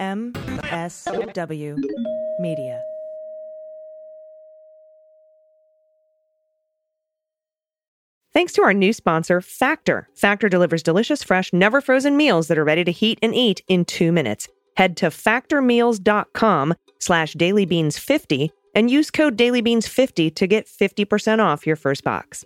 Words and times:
MSW 0.00 1.76
Media. 2.40 2.82
Thanks 8.32 8.52
to 8.54 8.62
our 8.62 8.72
new 8.72 8.92
sponsor, 8.92 9.40
Factor. 9.40 10.08
Factor 10.14 10.48
delivers 10.48 10.82
delicious, 10.82 11.22
fresh, 11.22 11.52
never 11.52 11.80
frozen 11.80 12.16
meals 12.16 12.48
that 12.48 12.58
are 12.58 12.64
ready 12.64 12.84
to 12.84 12.92
heat 12.92 13.18
and 13.22 13.34
eat 13.34 13.62
in 13.68 13.84
two 13.84 14.12
minutes. 14.12 14.48
Head 14.76 14.96
to 14.98 15.06
factormeals.com 15.06 16.74
slash 17.00 17.34
dailybeans50 17.34 18.50
and 18.74 18.90
use 18.90 19.10
code 19.10 19.36
dailybeans50 19.36 20.34
to 20.36 20.46
get 20.46 20.66
50% 20.66 21.40
off 21.44 21.66
your 21.66 21.76
first 21.76 22.04
box. 22.04 22.44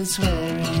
News 0.00 0.79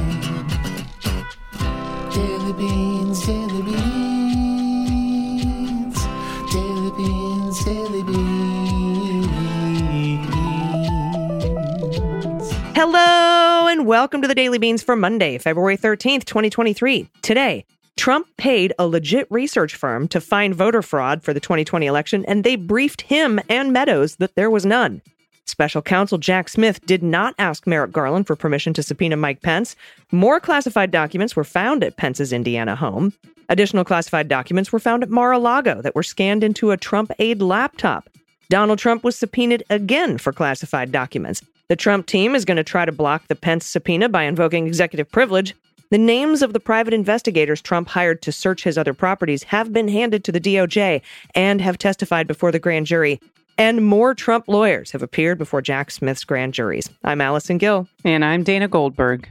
Hello 12.82 13.66
and 13.68 13.86
welcome 13.86 14.22
to 14.22 14.26
the 14.26 14.34
Daily 14.34 14.56
Beans 14.56 14.82
for 14.82 14.96
Monday, 14.96 15.36
February 15.36 15.76
13th, 15.76 16.24
2023. 16.24 17.10
Today, 17.20 17.66
Trump 17.98 18.26
paid 18.38 18.72
a 18.78 18.86
legit 18.86 19.26
research 19.28 19.74
firm 19.74 20.08
to 20.08 20.18
find 20.18 20.54
voter 20.54 20.80
fraud 20.80 21.22
for 21.22 21.34
the 21.34 21.40
2020 21.40 21.84
election, 21.84 22.24
and 22.24 22.42
they 22.42 22.56
briefed 22.56 23.02
him 23.02 23.38
and 23.50 23.74
Meadows 23.74 24.16
that 24.16 24.34
there 24.34 24.48
was 24.48 24.64
none. 24.64 25.02
Special 25.44 25.82
counsel 25.82 26.16
Jack 26.16 26.48
Smith 26.48 26.80
did 26.86 27.02
not 27.02 27.34
ask 27.38 27.66
Merrick 27.66 27.92
Garland 27.92 28.26
for 28.26 28.34
permission 28.34 28.72
to 28.72 28.82
subpoena 28.82 29.18
Mike 29.18 29.42
Pence. 29.42 29.76
More 30.10 30.40
classified 30.40 30.90
documents 30.90 31.36
were 31.36 31.44
found 31.44 31.84
at 31.84 31.98
Pence's 31.98 32.32
Indiana 32.32 32.76
home. 32.76 33.12
Additional 33.50 33.84
classified 33.84 34.28
documents 34.28 34.72
were 34.72 34.78
found 34.78 35.02
at 35.02 35.10
Mar 35.10 35.32
a 35.32 35.38
Lago 35.38 35.82
that 35.82 35.94
were 35.94 36.02
scanned 36.02 36.42
into 36.42 36.70
a 36.70 36.78
Trump 36.78 37.12
aide 37.18 37.42
laptop. 37.42 38.08
Donald 38.48 38.78
Trump 38.78 39.04
was 39.04 39.16
subpoenaed 39.16 39.64
again 39.68 40.16
for 40.16 40.32
classified 40.32 40.90
documents. 40.90 41.42
The 41.70 41.76
Trump 41.76 42.06
team 42.06 42.34
is 42.34 42.44
going 42.44 42.56
to 42.56 42.64
try 42.64 42.84
to 42.84 42.90
block 42.90 43.28
the 43.28 43.36
Pence 43.36 43.64
subpoena 43.64 44.08
by 44.08 44.24
invoking 44.24 44.66
executive 44.66 45.08
privilege. 45.08 45.54
The 45.90 45.98
names 45.98 46.42
of 46.42 46.52
the 46.52 46.58
private 46.58 46.92
investigators 46.92 47.62
Trump 47.62 47.86
hired 47.86 48.22
to 48.22 48.32
search 48.32 48.64
his 48.64 48.76
other 48.76 48.92
properties 48.92 49.44
have 49.44 49.72
been 49.72 49.86
handed 49.86 50.24
to 50.24 50.32
the 50.32 50.40
DOJ 50.40 51.00
and 51.36 51.60
have 51.60 51.78
testified 51.78 52.26
before 52.26 52.50
the 52.50 52.58
grand 52.58 52.86
jury. 52.86 53.20
And 53.56 53.86
more 53.86 54.16
Trump 54.16 54.48
lawyers 54.48 54.90
have 54.90 55.00
appeared 55.00 55.38
before 55.38 55.62
Jack 55.62 55.92
Smith's 55.92 56.24
grand 56.24 56.54
juries. 56.54 56.90
I'm 57.04 57.20
Allison 57.20 57.56
Gill. 57.56 57.86
And 58.04 58.24
I'm 58.24 58.42
Dana 58.42 58.66
Goldberg. 58.66 59.28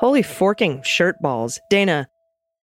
Holy 0.00 0.22
forking 0.22 0.82
shirt 0.82 1.18
balls. 1.22 1.58
Dana, 1.70 2.10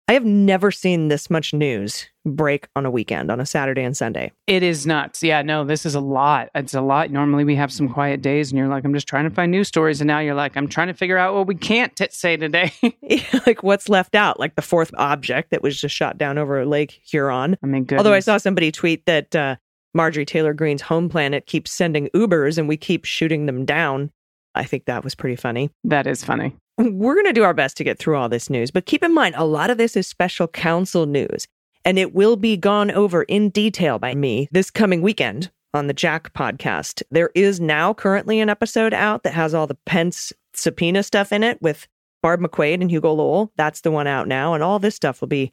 I 0.10 0.14
have 0.14 0.26
never 0.26 0.72
seen 0.72 1.08
this 1.08 1.30
much 1.30 1.54
news 1.54 2.11
break 2.26 2.68
on 2.76 2.86
a 2.86 2.92
weekend, 2.92 3.32
on 3.32 3.40
a 3.40 3.46
Saturday 3.46 3.84
and 3.84 3.96
Sunday. 3.96 4.32
It 4.48 4.64
is 4.64 4.86
nuts. 4.86 5.24
Yeah, 5.24 5.42
no, 5.42 5.64
this 5.64 5.86
is 5.86 5.96
a 5.96 6.00
lot. 6.00 6.50
It's 6.54 6.74
a 6.74 6.82
lot. 6.82 7.10
Normally 7.12 7.44
we 7.44 7.56
have 7.56 7.72
some 7.72 7.90
quiet 7.90 8.22
days 8.22 8.52
and 8.52 8.60
you're 8.60 8.68
like, 8.68 8.86
I'm 8.86 8.94
just 8.94 9.08
trying 9.08 9.28
to 9.28 9.34
find 9.34 9.52
news 9.52 9.68
stories. 9.68 10.02
And 10.02 10.08
now 10.08 10.20
you're 10.20 10.36
like, 10.36 10.56
I'm 10.56 10.68
trying 10.68 10.88
to 10.88 10.94
figure 10.94 11.18
out 11.18 11.34
what 11.34 11.48
we 11.48 11.56
can't 11.56 11.96
t- 11.96 12.08
say 12.12 12.38
today. 12.38 12.72
like 13.46 13.64
what's 13.64 13.90
left 13.90 14.16
out, 14.16 14.40
like 14.40 14.56
the 14.56 14.62
fourth 14.62 14.92
object 14.98 15.52
that 15.52 15.64
was 15.64 15.80
just 15.80 15.96
shot 15.96 16.18
down 16.18 16.38
over 16.38 16.66
Lake 16.66 17.02
Huron. 17.04 17.58
I 17.64 17.68
mean, 17.68 17.88
Although 17.98 18.14
I 18.14 18.20
saw 18.20 18.38
somebody 18.38 18.72
tweet 18.72 19.06
that 19.06 19.36
uh, 19.36 19.56
Marjorie 19.94 20.26
Taylor 20.26 20.54
Greene's 20.54 20.82
home 20.82 21.10
planet 21.10 21.46
keeps 21.48 21.72
sending 21.72 22.08
Ubers 22.16 22.58
and 22.58 22.68
we 22.68 22.78
keep 22.78 23.06
shooting 23.06 23.46
them 23.46 23.66
down. 23.66 24.12
I 24.54 24.64
think 24.66 24.86
that 24.86 25.04
was 25.04 25.16
pretty 25.16 25.38
funny. 25.38 25.72
that 25.86 26.08
is 26.08 26.24
funny. 26.24 26.56
We're 26.78 27.14
going 27.14 27.26
to 27.26 27.34
do 27.34 27.44
our 27.44 27.54
best 27.54 27.78
to 27.78 27.84
get 27.84 28.00
through 28.00 28.18
all 28.18 28.28
this 28.28 28.50
news, 28.50 28.72
but 28.72 28.86
keep 28.86 29.04
in 29.04 29.14
mind, 29.14 29.36
a 29.38 29.46
lot 29.46 29.70
of 29.70 29.78
this 29.78 29.96
is 29.96 30.08
special 30.08 30.48
counsel 30.48 31.06
news, 31.06 31.48
and 31.86 31.98
it 31.98 32.14
will 32.14 32.36
be 32.36 32.58
gone 32.58 32.92
over 32.92 33.24
in 33.24 33.50
detail 33.50 34.00
by 34.00 34.16
me 34.16 34.48
this 34.52 34.70
coming 34.70 35.02
weekend 35.02 35.52
on 35.74 35.88
the 35.88 35.94
Jack 35.94 36.34
podcast. 36.34 37.02
There 37.12 37.32
is 37.36 37.60
now 37.60 37.94
currently 37.94 38.40
an 38.40 38.50
episode 38.50 38.94
out 38.94 39.24
that 39.24 39.34
has 39.34 39.54
all 39.54 39.68
the 39.68 39.78
Pence 39.86 40.34
subpoena 40.54 41.04
stuff 41.04 41.32
in 41.32 41.44
it 41.44 41.62
with 41.62 41.88
Barb 42.22 42.42
McQuade 42.42 42.82
and 42.82 42.92
Hugo 42.92 43.14
Lowell. 43.14 43.52
That's 43.56 43.82
the 43.82 43.92
one 43.92 44.08
out 44.08 44.28
now, 44.28 44.54
and 44.54 44.64
all 44.64 44.80
this 44.80 44.96
stuff 44.96 45.22
will 45.22 45.28
be 45.28 45.52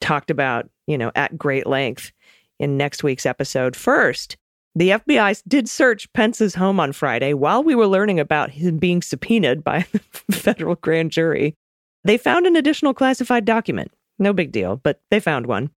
talked 0.00 0.30
about, 0.30 0.68
you 0.86 0.98
know, 0.98 1.10
at 1.14 1.38
great 1.38 1.66
length 1.66 2.12
in 2.58 2.76
next 2.76 3.02
week's 3.02 3.26
episode. 3.26 3.74
First, 3.74 4.36
the 4.74 4.90
FBI 4.90 5.42
did 5.46 5.68
search 5.68 6.12
Pence's 6.12 6.54
home 6.54 6.80
on 6.80 6.92
Friday 6.92 7.32
while 7.32 7.62
we 7.62 7.74
were 7.74 7.86
learning 7.86 8.20
about 8.20 8.50
him 8.50 8.78
being 8.78 9.02
subpoenaed 9.02 9.62
by 9.64 9.86
the 9.92 10.36
federal 10.36 10.74
grand 10.76 11.10
jury. 11.10 11.54
They 12.04 12.18
found 12.18 12.46
an 12.46 12.56
additional 12.56 12.92
classified 12.92 13.44
document. 13.44 13.90
No 14.18 14.32
big 14.32 14.52
deal, 14.52 14.76
but 14.76 15.00
they 15.10 15.20
found 15.20 15.46
one. 15.46 15.70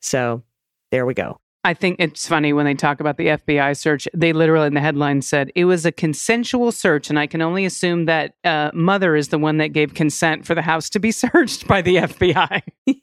So 0.00 0.42
there 0.90 1.06
we 1.06 1.14
go. 1.14 1.40
I 1.64 1.74
think 1.74 1.96
it's 1.98 2.26
funny 2.26 2.52
when 2.52 2.64
they 2.64 2.74
talk 2.74 3.00
about 3.00 3.16
the 3.16 3.26
FBI 3.26 3.76
search. 3.76 4.08
They 4.14 4.32
literally 4.32 4.68
in 4.68 4.74
the 4.74 4.80
headline 4.80 5.22
said 5.22 5.50
it 5.54 5.64
was 5.64 5.84
a 5.84 5.92
consensual 5.92 6.72
search, 6.72 7.10
and 7.10 7.18
I 7.18 7.26
can 7.26 7.42
only 7.42 7.64
assume 7.64 8.06
that 8.06 8.34
uh, 8.44 8.70
mother 8.72 9.16
is 9.16 9.28
the 9.28 9.38
one 9.38 9.58
that 9.58 9.72
gave 9.72 9.94
consent 9.94 10.46
for 10.46 10.54
the 10.54 10.62
house 10.62 10.88
to 10.90 11.00
be 11.00 11.10
searched 11.12 11.66
by 11.66 11.82
the 11.82 11.96
FBI. 11.96 12.62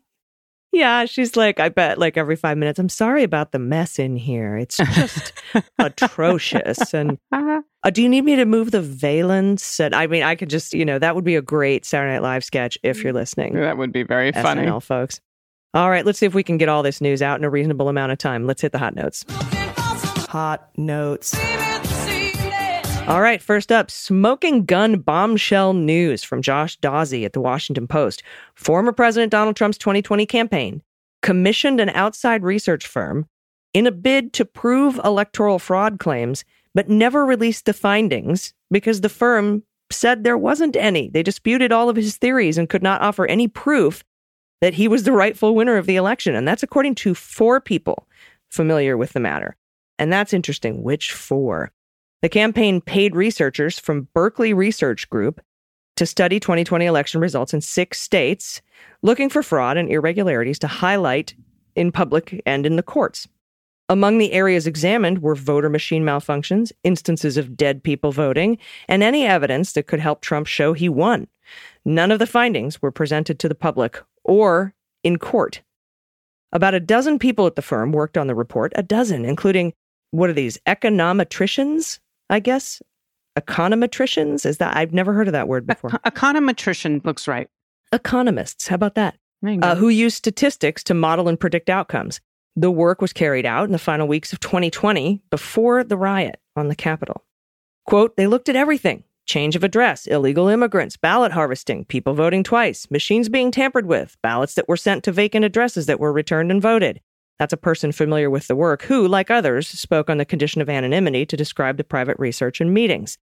Yeah, 0.76 1.06
she's 1.06 1.38
like, 1.38 1.62
I 1.62 1.70
bet 1.70 1.98
like 1.98 2.18
every 2.18 2.36
five 2.36 2.58
minutes, 2.58 2.80
I'm 2.80 2.90
sorry 2.90 3.24
about 3.24 3.54
the 3.54 3.60
mess 3.60 3.98
in 3.98 4.18
here. 4.18 4.58
It's 4.58 4.76
just 4.76 5.32
atrocious. 5.80 6.94
And 6.94 7.18
uh, 7.32 7.62
do 7.94 8.04
you 8.04 8.10
need 8.10 8.26
me 8.26 8.36
to 8.36 8.44
move 8.44 8.72
the 8.72 8.82
valence? 8.82 9.80
And 9.80 9.96
I 9.96 10.08
mean, 10.08 10.22
I 10.22 10.36
could 10.36 10.50
just, 10.50 10.74
you 10.74 10.84
know, 10.84 11.00
that 11.00 11.16
would 11.16 11.24
be 11.24 11.38
a 11.38 11.42
great 11.42 11.86
Saturday 11.86 12.12
Night 12.12 12.24
Live 12.24 12.44
sketch 12.44 12.78
if 12.84 13.02
you're 13.02 13.14
listening. 13.14 13.54
that 13.54 13.78
would 13.78 13.94
be 13.94 14.04
very 14.04 14.34
funny. 14.34 14.64
SNL 14.64 14.84
folks. 14.84 15.22
All 15.74 15.90
right, 15.90 16.06
let's 16.06 16.20
see 16.20 16.26
if 16.26 16.34
we 16.36 16.44
can 16.44 16.58
get 16.58 16.68
all 16.68 16.84
this 16.84 17.00
news 17.00 17.22
out 17.22 17.40
in 17.40 17.46
a 17.46 17.50
reasonable 17.50 17.88
amount 17.88 18.12
of 18.12 18.18
time. 18.18 18.46
Let's 18.46 18.62
hit 18.62 18.74
the 18.74 18.78
hot 18.78 18.96
notes. 18.96 19.24
Hot 20.28 20.70
notes. 20.78 21.34
All 23.08 23.22
right, 23.22 23.40
first 23.40 23.72
up, 23.72 23.92
smoking 23.92 24.66
gun 24.66 24.98
bombshell 24.98 25.74
news 25.74 26.24
from 26.24 26.42
Josh 26.42 26.76
Dawsey 26.80 27.24
at 27.24 27.34
the 27.34 27.40
Washington 27.40 27.88
Post. 27.88 28.24
Former 28.56 28.92
President 28.92 29.32
Donald 29.32 29.56
Trump's 29.56 29.78
2020 29.78 30.26
campaign 30.26 30.82
commissioned 31.22 31.80
an 31.80 31.90
outside 31.90 32.42
research 32.42 32.88
firm 32.88 33.28
in 33.76 33.86
a 33.86 33.92
bid 33.92 34.34
to 34.34 34.44
prove 34.44 35.00
electoral 35.04 35.60
fraud 35.60 36.00
claims, 36.00 36.44
but 36.74 36.90
never 36.90 37.28
released 37.28 37.66
the 37.66 37.74
findings 37.74 38.56
because 38.72 39.02
the 39.02 39.10
firm 39.10 39.62
said 39.92 40.24
there 40.24 40.36
wasn't 40.38 40.76
any. 40.76 41.08
They 41.08 41.22
disputed 41.22 41.72
all 41.72 41.90
of 41.90 41.96
his 41.96 42.18
theories 42.18 42.58
and 42.58 42.70
could 42.70 42.82
not 42.82 43.02
offer 43.02 43.28
any 43.28 43.48
proof 43.48 44.04
that 44.62 44.74
he 44.74 44.88
was 44.88 45.04
the 45.04 45.12
rightful 45.12 45.54
winner 45.54 45.78
of 45.78 45.86
the 45.86 45.96
election. 45.96 46.34
And 46.34 46.48
that's 46.48 46.64
according 46.64 46.96
to 46.96 47.14
four 47.14 47.62
people 47.62 48.08
familiar 48.50 48.98
with 48.98 49.14
the 49.14 49.20
matter. 49.20 49.56
And 50.00 50.12
that's 50.12 50.34
interesting. 50.34 50.82
Which 50.82 51.12
four? 51.12 51.72
The 52.22 52.30
campaign 52.30 52.82
paid 52.82 53.16
researchers 53.16 53.78
from 53.78 54.08
Berkeley 54.14 54.54
Research 54.54 55.10
Group 55.10 55.42
to 55.96 56.06
study 56.06 56.40
2020 56.40 56.86
election 56.86 57.22
results 57.22 57.54
in 57.54 57.62
six 57.62 58.00
states, 58.00 58.62
looking 59.02 59.30
for 59.30 59.44
fraud 59.44 59.78
and 59.78 59.90
irregularities 59.90 60.60
to 60.60 60.68
highlight 60.68 61.36
in 61.76 61.92
public 61.92 62.42
and 62.46 62.66
in 62.66 62.76
the 62.76 62.84
courts. 62.84 63.28
Among 63.88 64.18
the 64.18 64.32
areas 64.32 64.66
examined 64.66 65.22
were 65.22 65.36
voter 65.36 65.70
machine 65.70 66.04
malfunctions, 66.04 66.72
instances 66.84 67.38
of 67.38 67.56
dead 67.56 67.84
people 67.84 68.12
voting, 68.12 68.58
and 68.88 69.04
any 69.04 69.26
evidence 69.26 69.74
that 69.74 69.86
could 69.86 70.00
help 70.00 70.22
Trump 70.22 70.48
show 70.48 70.74
he 70.74 70.90
won. 70.90 71.28
None 71.86 72.12
of 72.12 72.18
the 72.18 72.26
findings 72.26 72.82
were 72.82 72.92
presented 72.92 73.38
to 73.40 73.48
the 73.48 73.54
public 73.54 74.02
or 74.24 74.74
in 75.04 75.20
court. 75.20 75.62
About 76.52 76.74
a 76.74 76.80
dozen 76.80 77.20
people 77.20 77.46
at 77.46 77.56
the 77.56 77.62
firm 77.62 77.92
worked 77.92 78.18
on 78.18 78.26
the 78.26 78.34
report, 78.34 78.74
a 78.76 78.82
dozen, 78.82 79.24
including 79.24 79.74
what 80.10 80.30
are 80.30 80.34
these 80.34 80.58
econometricians? 80.66 82.00
I 82.30 82.40
guess 82.40 82.82
econometricians 83.38 84.46
is 84.46 84.58
that 84.58 84.76
I've 84.76 84.94
never 84.94 85.14
heard 85.14 85.28
of 85.28 85.34
that 85.34 85.48
word 85.48 85.68
before. 85.68 85.90
Econometrician 86.06 87.06
looks 87.06 87.28
right. 87.28 87.48
Economists, 87.92 88.68
how 88.68 88.76
about 88.76 88.96
that? 88.96 89.18
There 89.42 89.54
you 89.54 89.60
go. 89.60 89.68
Uh, 89.68 89.76
who 89.76 89.90
use 89.90 90.16
statistics 90.16 90.84
to 90.86 90.94
model 90.94 91.28
and 91.28 91.40
predict 91.40 91.70
outcomes. 91.70 92.20
The 92.56 92.72
work 92.72 93.02
was 93.02 93.14
carried 93.14 93.46
out 93.46 93.66
in 93.66 93.74
the 93.74 93.78
final 93.78 94.08
weeks 94.08 94.32
of 94.32 94.40
2020 94.40 95.22
before 95.30 95.84
the 95.84 95.98
riot 95.98 96.40
on 96.56 96.70
the 96.70 96.76
Capitol. 96.76 97.24
Quote, 97.86 98.16
they 98.16 98.28
looked 98.28 98.50
at 98.50 98.56
everything 98.56 99.04
change 99.26 99.56
of 99.56 99.64
address, 99.64 100.06
illegal 100.06 100.48
immigrants, 100.48 100.98
ballot 100.98 101.32
harvesting, 101.32 101.84
people 101.86 102.14
voting 102.14 102.44
twice, 102.44 102.90
machines 102.92 103.28
being 103.28 103.50
tampered 103.52 103.88
with, 103.88 104.16
ballots 104.22 104.54
that 104.54 104.68
were 104.70 104.78
sent 104.78 105.04
to 105.04 105.12
vacant 105.12 105.44
addresses 105.44 105.88
that 105.88 106.00
were 106.00 106.14
returned 106.14 106.52
and 106.52 106.62
voted. 106.62 107.02
That's 107.40 107.54
a 107.54 107.58
person 107.58 107.92
familiar 107.92 108.30
with 108.30 108.48
the 108.48 108.56
work 108.56 108.84
who, 108.84 109.08
like 109.08 109.30
others, 109.30 109.68
spoke 109.68 110.10
on 110.10 110.18
the 110.18 110.26
condition 110.26 110.62
of 110.62 110.70
anonymity 110.70 111.26
to 111.26 111.38
describe 111.38 111.78
the 111.78 111.84
private 111.84 112.18
research 112.18 112.62
and 112.62 112.74
meetings. 112.74 113.18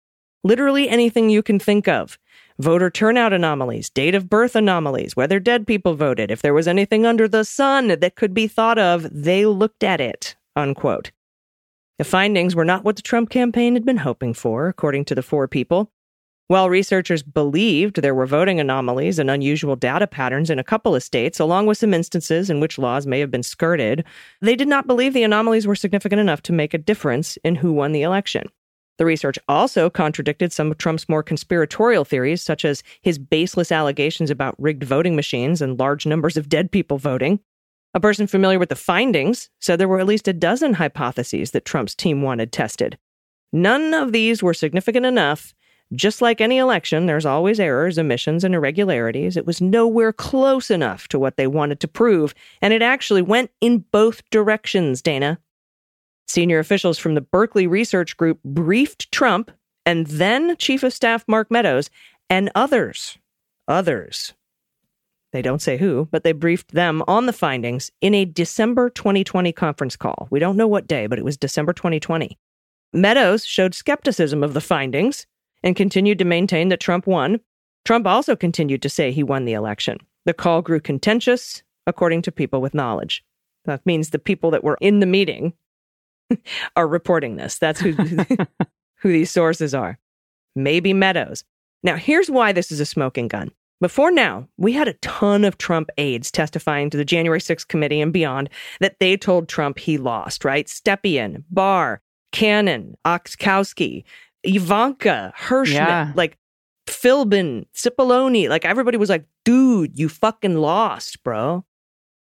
Literally 0.45 0.89
anything 0.89 1.31
you 1.31 1.43
can 1.43 1.59
think 1.59 1.89
of. 1.89 2.19
Voter 2.59 2.91
turnout 2.91 3.33
anomalies, 3.33 3.89
date 3.89 4.15
of 4.15 4.29
birth 4.29 4.55
anomalies, 4.55 5.17
whether 5.17 5.41
dead 5.41 5.67
people 5.67 5.95
voted, 5.95 6.31
if 6.31 6.43
there 6.43 6.53
was 6.53 6.69
anything 6.69 7.07
under 7.07 7.27
the 7.27 7.45
sun 7.45 7.89
that 7.89 8.17
could 8.17 8.35
be 8.35 8.47
thought 8.47 8.79
of, 8.79 9.09
they 9.11 9.47
looked 9.47 9.83
at 9.83 10.01
it. 10.01 10.37
Unquote. 10.55 11.13
The 11.99 12.05
findings 12.05 12.55
were 12.55 12.65
not 12.65 12.85
what 12.85 12.97
the 12.97 13.03
Trump 13.03 13.31
campaign 13.31 13.75
had 13.75 13.85
been 13.85 13.99
hoping 13.99 14.35
for, 14.35 14.69
according 14.69 15.05
to 15.07 15.15
the 15.15 15.23
four 15.23 15.47
people. 15.47 15.91
While 16.49 16.69
researchers 16.69 17.23
believed 17.23 17.97
there 17.97 18.15
were 18.15 18.27
voting 18.27 18.61
anomalies 18.61 19.19
and 19.19 19.31
unusual 19.31 19.77
data 19.77 20.07
patterns 20.07 20.51
in 20.51 20.59
a 20.59 20.65
couple 20.65 20.95
of 20.95 21.03
states, 21.03 21.41
along 21.41 21.67
with 21.67 21.79
some 21.79 21.95
instances 21.95 22.51
in 22.51 22.61
which 22.61 22.79
laws 22.79 23.07
may 23.07 23.21
have 23.21 23.31
been 23.31 23.43
skirted, 23.43 24.05
they 24.41 24.57
did 24.57 24.69
not 24.69 24.87
believe 24.87 25.15
the 25.15 25.23
anomalies 25.23 25.67
were 25.67 25.75
significant 25.75 26.21
enough 26.21 26.43
to 26.43 26.53
make 26.53 26.75
a 26.75 26.79
difference 26.79 27.39
in 27.45 27.55
who 27.55 27.73
won 27.73 27.93
the 27.93 28.03
election. 28.03 28.45
The 28.99 29.07
research 29.07 29.39
also 29.49 29.89
contradicted 29.89 30.53
some 30.53 30.71
of 30.71 30.79
Trump's 30.79 31.09
more 31.09 31.23
conspiratorial 31.23 32.05
theories, 32.05 32.43
such 32.43 32.65
as 32.65 32.83
his 33.01 33.19
baseless 33.19 33.73
allegations 33.73 34.31
about 34.31 34.55
rigged 34.61 34.85
voting 34.85 35.17
machines 35.17 35.63
and 35.63 35.79
large 35.79 36.05
numbers 36.05 36.37
of 36.37 36.49
dead 36.49 36.71
people 36.71 36.99
voting. 36.99 37.41
A 37.95 38.01
person 38.01 38.27
familiar 38.27 38.59
with 38.59 38.69
the 38.69 38.77
findings 38.77 39.49
said 39.61 39.79
there 39.79 39.89
were 39.89 40.01
at 40.01 40.07
least 40.07 40.29
a 40.29 40.33
dozen 40.33 40.75
hypotheses 40.75 41.53
that 41.53 41.65
Trump's 41.65 41.95
team 41.95 42.23
wanted 42.23 42.53
tested. 42.53 42.99
None 43.53 43.95
of 43.95 44.13
these 44.13 44.43
were 44.43 44.55
significant 44.55 45.07
enough 45.07 45.55
just 45.95 46.23
like 46.23 46.41
any 46.41 46.59
election, 46.59 47.07
there's 47.07 47.27
always 47.27 47.61
errors, 47.61 47.99
omissions, 47.99 48.45
and 48.45 48.55
irregularities. 48.55 49.37
It 49.37 49.47
was 49.47 49.61
nowhere 49.61 50.13
close 50.13 50.71
enough 50.71 51.09
to 51.09 51.19
what 51.19 51.37
they 51.37 51.47
wanted 51.47 51.81
to 51.81 51.89
prove, 51.89 52.35
and 52.61 52.73
it 52.73 52.83
actually 52.83 53.23
went 53.23 53.51
in 53.61 53.85
both 53.91 54.29
directions, 54.31 55.03
Dana. 55.03 55.39
Senior 56.27 56.59
officials 56.59 56.99
from 56.99 57.15
the 57.15 57.21
Berkeley 57.21 57.67
Research 57.67 58.17
Group 58.17 58.41
briefed 58.45 59.13
Trump 59.13 59.51
and 59.85 60.07
then 60.07 60.57
Chief 60.57 60.83
of 60.83 60.93
Staff 60.93 61.25
Mark 61.29 61.51
Meadows 61.51 61.91
and 62.31 62.51
others. 62.55 63.19
Others. 63.69 64.33
They 65.33 65.43
don't 65.43 65.63
say 65.63 65.79
who, 65.79 66.09
but 66.11 66.25
they 66.25 66.33
briefed 66.33 66.73
them 66.73 67.03
on 67.09 67.27
the 67.27 67.33
findings 67.33 67.91
in 68.01 68.15
a 68.15 68.25
December 68.25 68.91
2020 68.91 69.53
conference 69.53 69.97
call. 69.97 70.29
We 70.31 70.39
don't 70.39 70.57
know 70.57 70.69
what 70.69 70.87
day, 70.87 71.07
but 71.07 71.19
it 71.19 71.25
was 71.25 71.37
December 71.37 71.73
2020. 71.73 72.39
Meadows 72.93 73.45
showed 73.45 73.75
skepticism 73.75 74.43
of 74.45 74.53
the 74.53 74.61
findings 74.61 75.27
and 75.63 75.77
continued 75.77 76.19
to 76.19 76.25
maintain 76.25 76.69
that 76.69 76.81
Trump 76.81 77.07
won. 77.07 77.41
Trump 77.85 78.07
also 78.07 78.37
continued 78.37 78.83
to 78.83 78.89
say 78.89 79.11
he 79.11 79.23
won 79.23 79.45
the 79.45 79.53
election. 79.53 79.99
The 80.25 80.35
call 80.35 80.63
grew 80.63 80.81
contentious, 80.81 81.63
according 81.87 82.23
to 82.23 82.33
people 82.33 82.61
with 82.61 82.75
knowledge. 82.75 83.25
That 83.65 83.85
means 83.87 84.11
the 84.11 84.19
people 84.19 84.51
that 84.53 84.65
were 84.65 84.79
in 84.81 85.01
the 85.01 85.07
meeting 85.07 85.53
are 86.77 86.87
reporting 86.87 87.37
this. 87.37 87.59
That's 87.59 87.81
who, 87.81 87.93
who 88.97 89.13
these 89.13 89.31
sources 89.31 89.75
are. 89.75 89.99
Maybe 90.55 90.93
Meadows. 90.93 91.45
Now, 91.83 91.97
here's 91.97 92.31
why 92.31 92.53
this 92.53 92.71
is 92.71 92.81
a 92.81 92.87
smoking 92.87 93.29
gun. 93.29 93.51
Before 93.81 94.13
now, 94.13 94.47
we 94.59 94.73
had 94.73 94.87
a 94.87 94.93
ton 94.95 95.45
of 95.45 95.59
Trump 95.59 95.91
aides 95.99 96.31
testifying 96.31 96.89
to 96.91 96.97
the 96.97 97.05
January 97.05 97.41
6th 97.41 97.67
committee 97.67 98.01
and 98.01 98.13
beyond 98.13 98.49
that 98.79 99.01
they 99.01 99.17
told 99.17 99.49
Trump 99.49 99.81
he 99.81 99.99
lost, 99.99 100.45
right? 100.45 100.69
Stepien, 100.69 101.43
Barr, 101.51 102.01
Cannon, 102.31 102.97
Oczkowski, 103.05 104.05
Ivanka, 104.45 105.33
Herschmann, 105.37 105.75
Yeah. 106.09 106.13
like 106.15 106.37
Philbin, 106.87 107.67
Cipollone, 107.75 108.49
like 108.49 108.65
everybody 108.65 108.97
was 108.97 109.09
like, 109.09 109.25
dude, 109.45 109.99
you 109.99 110.09
fucking 110.09 110.57
lost, 110.57 111.23
bro. 111.23 111.65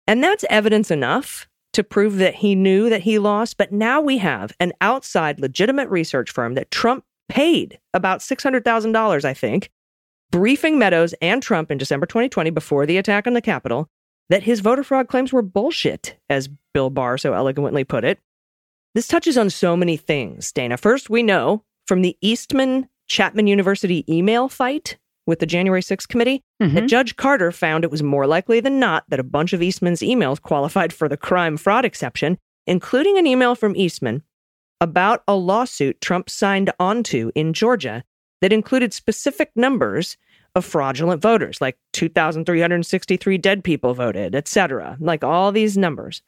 And 0.07 0.23
that's 0.23 0.45
evidence 0.49 0.91
enough 0.91 1.47
to 1.73 1.83
prove 1.83 2.17
that 2.17 2.35
he 2.35 2.55
knew 2.55 2.89
that 2.89 3.01
he 3.01 3.19
lost. 3.19 3.57
But 3.57 3.71
now 3.71 3.99
we 4.01 4.19
have 4.19 4.53
an 4.59 4.71
outside 4.81 5.39
legitimate 5.39 5.89
research 5.89 6.31
firm 6.31 6.53
that 6.53 6.71
Trump 6.71 7.03
paid 7.27 7.79
about 7.93 8.19
$600,000, 8.21 9.25
I 9.25 9.33
think, 9.33 9.71
briefing 10.31 10.77
Meadows 10.77 11.13
and 11.21 11.41
Trump 11.41 11.71
in 11.71 11.77
December 11.77 12.05
2020 12.05 12.51
before 12.51 12.85
the 12.85 12.97
attack 12.97 13.25
on 13.27 13.33
the 13.33 13.41
Capitol 13.41 13.89
that 14.29 14.43
his 14.43 14.59
voter 14.59 14.83
fraud 14.83 15.07
claims 15.07 15.33
were 15.33 15.41
bullshit, 15.41 16.17
as 16.29 16.49
Bill 16.73 16.89
Barr 16.89 17.17
so 17.17 17.33
eloquently 17.33 17.83
put 17.83 18.03
it. 18.03 18.19
This 18.93 19.07
touches 19.07 19.37
on 19.37 19.49
so 19.49 19.75
many 19.75 19.97
things, 19.97 20.51
Dana. 20.51 20.77
First, 20.77 21.09
we 21.09 21.23
know 21.23 21.63
from 21.87 22.01
the 22.01 22.17
Eastman 22.21 22.87
Chapman 23.07 23.47
University 23.47 24.03
email 24.13 24.49
fight 24.49 24.97
with 25.27 25.39
the 25.39 25.45
January 25.45 25.81
6th 25.81 26.07
committee 26.07 26.43
that 26.59 26.69
Mhm. 26.69 26.87
Judge 26.87 27.15
Carter 27.15 27.51
found 27.51 27.83
it 27.83 27.91
was 27.91 28.03
more 28.03 28.27
likely 28.27 28.59
than 28.59 28.79
not 28.79 29.03
that 29.09 29.19
a 29.19 29.23
bunch 29.23 29.53
of 29.53 29.61
Eastman's 29.61 30.01
emails 30.01 30.41
qualified 30.41 30.93
for 30.93 31.07
the 31.09 31.17
crime 31.17 31.57
fraud 31.57 31.85
exception, 31.85 32.37
including 32.67 33.17
an 33.17 33.25
email 33.27 33.55
from 33.55 33.75
Eastman 33.75 34.23
about 34.81 35.23
a 35.27 35.35
lawsuit 35.35 35.99
Trump 36.01 36.29
signed 36.29 36.71
onto 36.79 37.31
in 37.35 37.53
Georgia 37.53 38.03
that 38.41 38.53
included 38.53 38.93
specific 38.93 39.51
numbers 39.55 40.17
of 40.53 40.63
fraudulent 40.65 41.21
voters, 41.21 41.59
like 41.59 41.77
2,363 41.93 43.37
dead 43.37 43.63
people 43.63 43.93
voted, 43.93 44.35
etc., 44.35 44.97
like 44.99 45.23
all 45.23 45.51
these 45.51 45.77
numbers. 45.77 46.21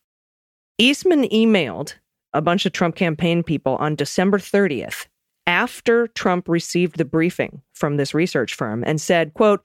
Eastman 0.77 1.23
emailed 1.29 1.95
a 2.33 2.41
bunch 2.41 2.65
of 2.65 2.71
Trump 2.73 2.95
campaign 2.95 3.43
people 3.43 3.75
on 3.77 3.95
December 3.95 4.37
30th 4.37 5.07
after 5.47 6.07
Trump 6.07 6.47
received 6.47 6.97
the 6.97 7.05
briefing 7.05 7.61
from 7.73 7.97
this 7.97 8.13
research 8.13 8.53
firm 8.53 8.83
and 8.85 9.01
said, 9.01 9.33
quote, 9.33 9.63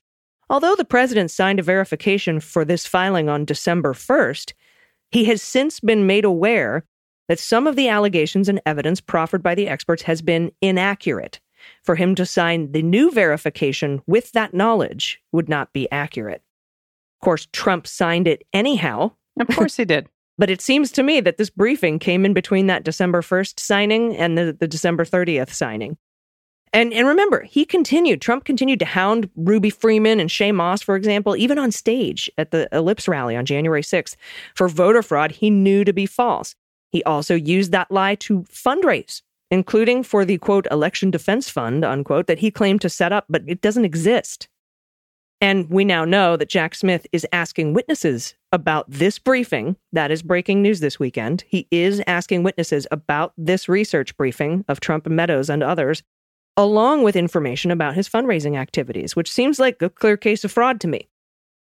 although 0.48 0.76
the 0.76 0.84
president 0.84 1.30
signed 1.30 1.58
a 1.58 1.62
verification 1.62 2.40
for 2.40 2.64
this 2.64 2.86
filing 2.86 3.28
on 3.28 3.44
December 3.44 3.92
1st, 3.92 4.52
he 5.10 5.24
has 5.24 5.42
since 5.42 5.80
been 5.80 6.06
made 6.06 6.24
aware 6.24 6.84
that 7.28 7.38
some 7.38 7.66
of 7.66 7.76
the 7.76 7.88
allegations 7.88 8.48
and 8.48 8.60
evidence 8.64 9.00
proffered 9.00 9.42
by 9.42 9.54
the 9.54 9.68
experts 9.68 10.02
has 10.02 10.22
been 10.22 10.52
inaccurate. 10.62 11.40
For 11.84 11.94
him 11.94 12.14
to 12.16 12.26
sign 12.26 12.72
the 12.72 12.82
new 12.82 13.10
verification 13.10 14.02
with 14.06 14.32
that 14.32 14.52
knowledge 14.52 15.20
would 15.30 15.48
not 15.48 15.72
be 15.72 15.90
accurate. 15.92 16.42
Of 17.20 17.24
course, 17.24 17.46
Trump 17.52 17.86
signed 17.86 18.26
it 18.26 18.42
anyhow, 18.52 19.12
Of 19.38 19.48
course 19.48 19.76
he 19.76 19.84
did. 19.84 20.08
But 20.38 20.50
it 20.50 20.60
seems 20.60 20.90
to 20.92 21.02
me 21.02 21.20
that 21.20 21.36
this 21.36 21.50
briefing 21.50 21.98
came 21.98 22.24
in 22.24 22.32
between 22.32 22.66
that 22.66 22.84
December 22.84 23.22
1st 23.22 23.60
signing 23.60 24.16
and 24.16 24.36
the, 24.36 24.56
the 24.58 24.68
December 24.68 25.04
30th 25.04 25.50
signing. 25.50 25.98
And, 26.74 26.92
and 26.94 27.06
remember, 27.06 27.42
he 27.42 27.66
continued, 27.66 28.22
Trump 28.22 28.44
continued 28.44 28.78
to 28.78 28.86
hound 28.86 29.28
Ruby 29.36 29.68
Freeman 29.68 30.20
and 30.20 30.30
Shaye 30.30 30.54
Moss, 30.54 30.80
for 30.80 30.96
example, 30.96 31.36
even 31.36 31.58
on 31.58 31.70
stage 31.70 32.30
at 32.38 32.50
the 32.50 32.66
Ellipse 32.72 33.06
rally 33.06 33.36
on 33.36 33.44
January 33.44 33.82
6th 33.82 34.16
for 34.54 34.68
voter 34.68 35.02
fraud 35.02 35.32
he 35.32 35.50
knew 35.50 35.84
to 35.84 35.92
be 35.92 36.06
false. 36.06 36.54
He 36.90 37.04
also 37.04 37.34
used 37.34 37.72
that 37.72 37.90
lie 37.90 38.14
to 38.16 38.42
fundraise, 38.44 39.20
including 39.50 40.02
for 40.02 40.24
the 40.24 40.38
quote, 40.38 40.66
election 40.70 41.10
defense 41.10 41.50
fund, 41.50 41.84
unquote, 41.84 42.26
that 42.26 42.38
he 42.38 42.50
claimed 42.50 42.80
to 42.80 42.88
set 42.88 43.12
up, 43.12 43.26
but 43.28 43.42
it 43.46 43.60
doesn't 43.60 43.84
exist. 43.84 44.48
And 45.42 45.68
we 45.68 45.84
now 45.84 46.04
know 46.04 46.36
that 46.36 46.48
Jack 46.48 46.72
Smith 46.72 47.04
is 47.10 47.26
asking 47.32 47.74
witnesses 47.74 48.36
about 48.52 48.88
this 48.88 49.18
briefing. 49.18 49.76
That 49.92 50.12
is 50.12 50.22
breaking 50.22 50.62
news 50.62 50.78
this 50.78 51.00
weekend. 51.00 51.42
He 51.48 51.66
is 51.72 52.00
asking 52.06 52.44
witnesses 52.44 52.86
about 52.92 53.32
this 53.36 53.68
research 53.68 54.16
briefing 54.16 54.64
of 54.68 54.78
Trump 54.78 55.04
and 55.04 55.16
Meadows 55.16 55.50
and 55.50 55.64
others, 55.64 56.04
along 56.56 57.02
with 57.02 57.16
information 57.16 57.72
about 57.72 57.96
his 57.96 58.08
fundraising 58.08 58.56
activities, 58.56 59.16
which 59.16 59.32
seems 59.32 59.58
like 59.58 59.82
a 59.82 59.90
clear 59.90 60.16
case 60.16 60.44
of 60.44 60.52
fraud 60.52 60.80
to 60.80 60.86
me. 60.86 61.08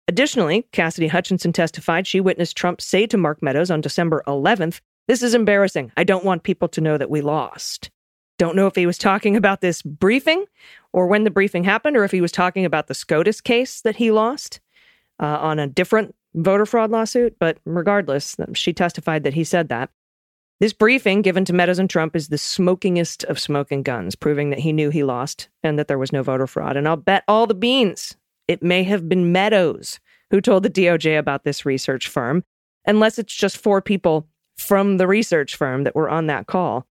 Additionally, 0.07 0.67
Cassidy 0.71 1.09
Hutchinson 1.09 1.53
testified 1.53 2.07
she 2.07 2.19
witnessed 2.19 2.57
Trump 2.57 2.81
say 2.81 3.05
to 3.05 3.15
Mark 3.15 3.43
Meadows 3.43 3.69
on 3.69 3.81
December 3.81 4.23
11th, 4.25 4.81
This 5.07 5.21
is 5.21 5.35
embarrassing. 5.35 5.91
I 5.95 6.03
don't 6.03 6.25
want 6.25 6.41
people 6.41 6.67
to 6.69 6.81
know 6.81 6.97
that 6.97 7.11
we 7.11 7.21
lost. 7.21 7.91
Don't 8.37 8.55
know 8.55 8.67
if 8.67 8.75
he 8.75 8.85
was 8.85 8.97
talking 8.97 9.35
about 9.35 9.61
this 9.61 9.81
briefing 9.81 10.45
or 10.93 11.07
when 11.07 11.23
the 11.23 11.31
briefing 11.31 11.63
happened, 11.63 11.97
or 11.97 12.03
if 12.03 12.11
he 12.11 12.21
was 12.21 12.31
talking 12.31 12.65
about 12.65 12.87
the 12.87 12.93
SCOTUS 12.93 13.41
case 13.41 13.81
that 13.81 13.97
he 13.97 14.11
lost 14.11 14.59
uh, 15.19 15.25
on 15.25 15.59
a 15.59 15.67
different 15.67 16.15
voter 16.35 16.65
fraud 16.65 16.91
lawsuit. 16.91 17.35
But 17.39 17.57
regardless, 17.65 18.35
she 18.53 18.73
testified 18.73 19.23
that 19.23 19.33
he 19.33 19.43
said 19.43 19.69
that. 19.69 19.89
This 20.59 20.73
briefing 20.73 21.21
given 21.21 21.45
to 21.45 21.53
Meadows 21.53 21.77
and 21.77 21.89
Trump 21.89 22.15
is 22.15 22.29
the 22.29 22.37
smokingest 22.37 23.23
of 23.25 23.39
smoking 23.39 23.83
guns, 23.83 24.15
proving 24.15 24.49
that 24.49 24.59
he 24.59 24.73
knew 24.73 24.89
he 24.89 25.03
lost 25.03 25.49
and 25.61 25.77
that 25.77 25.87
there 25.87 25.99
was 25.99 26.11
no 26.11 26.23
voter 26.23 26.47
fraud. 26.47 26.77
And 26.77 26.87
I'll 26.87 26.95
bet 26.95 27.23
all 27.27 27.45
the 27.45 27.53
beans 27.53 28.15
it 28.47 28.63
may 28.63 28.83
have 28.83 29.07
been 29.07 29.31
Meadows 29.31 29.99
who 30.31 30.41
told 30.41 30.63
the 30.63 30.69
DOJ 30.69 31.17
about 31.17 31.43
this 31.43 31.65
research 31.65 32.07
firm, 32.07 32.43
unless 32.85 33.19
it's 33.19 33.35
just 33.35 33.57
four 33.57 33.81
people 33.81 34.27
from 34.57 34.97
the 34.97 35.07
research 35.07 35.55
firm 35.55 35.83
that 35.83 35.95
were 35.95 36.09
on 36.09 36.27
that 36.27 36.47
call. 36.47 36.87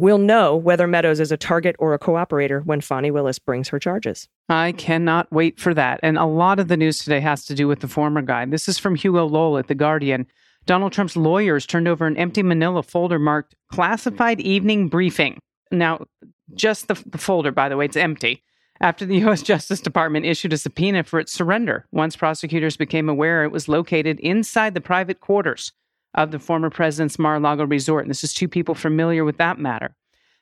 We'll 0.00 0.16
know 0.16 0.56
whether 0.56 0.86
Meadows 0.86 1.20
is 1.20 1.30
a 1.30 1.36
target 1.36 1.76
or 1.78 1.92
a 1.92 1.98
cooperator 1.98 2.64
when 2.64 2.80
Fani 2.80 3.10
Willis 3.10 3.38
brings 3.38 3.68
her 3.68 3.78
charges. 3.78 4.30
I 4.48 4.72
cannot 4.72 5.30
wait 5.30 5.60
for 5.60 5.74
that. 5.74 6.00
And 6.02 6.16
a 6.16 6.24
lot 6.24 6.58
of 6.58 6.68
the 6.68 6.76
news 6.78 7.00
today 7.00 7.20
has 7.20 7.44
to 7.44 7.54
do 7.54 7.68
with 7.68 7.80
the 7.80 7.86
former 7.86 8.22
guy. 8.22 8.46
This 8.46 8.66
is 8.66 8.78
from 8.78 8.94
Hugo 8.94 9.26
Lowell 9.26 9.58
at 9.58 9.68
The 9.68 9.74
Guardian. 9.74 10.26
Donald 10.64 10.94
Trump's 10.94 11.18
lawyers 11.18 11.66
turned 11.66 11.86
over 11.86 12.06
an 12.06 12.16
empty 12.16 12.42
manila 12.42 12.82
folder 12.82 13.18
marked 13.18 13.54
classified 13.70 14.40
evening 14.40 14.88
briefing. 14.88 15.38
Now, 15.70 16.06
just 16.54 16.88
the, 16.88 16.94
the 17.04 17.18
folder, 17.18 17.52
by 17.52 17.68
the 17.68 17.76
way, 17.76 17.84
it's 17.84 17.94
empty. 17.94 18.42
After 18.80 19.04
the 19.04 19.16
U.S. 19.26 19.42
Justice 19.42 19.82
Department 19.82 20.24
issued 20.24 20.54
a 20.54 20.56
subpoena 20.56 21.04
for 21.04 21.20
its 21.20 21.30
surrender, 21.30 21.86
once 21.92 22.16
prosecutors 22.16 22.78
became 22.78 23.10
aware 23.10 23.44
it 23.44 23.52
was 23.52 23.68
located 23.68 24.18
inside 24.20 24.72
the 24.72 24.80
private 24.80 25.20
quarters 25.20 25.72
of 26.14 26.30
the 26.30 26.38
former 26.38 26.70
president's 26.70 27.18
Mar 27.18 27.36
a 27.36 27.40
Lago 27.40 27.64
resort. 27.66 28.04
And 28.04 28.10
this 28.10 28.24
is 28.24 28.32
two 28.32 28.48
people 28.48 28.74
familiar 28.74 29.24
with 29.24 29.38
that 29.38 29.58
matter. 29.58 29.94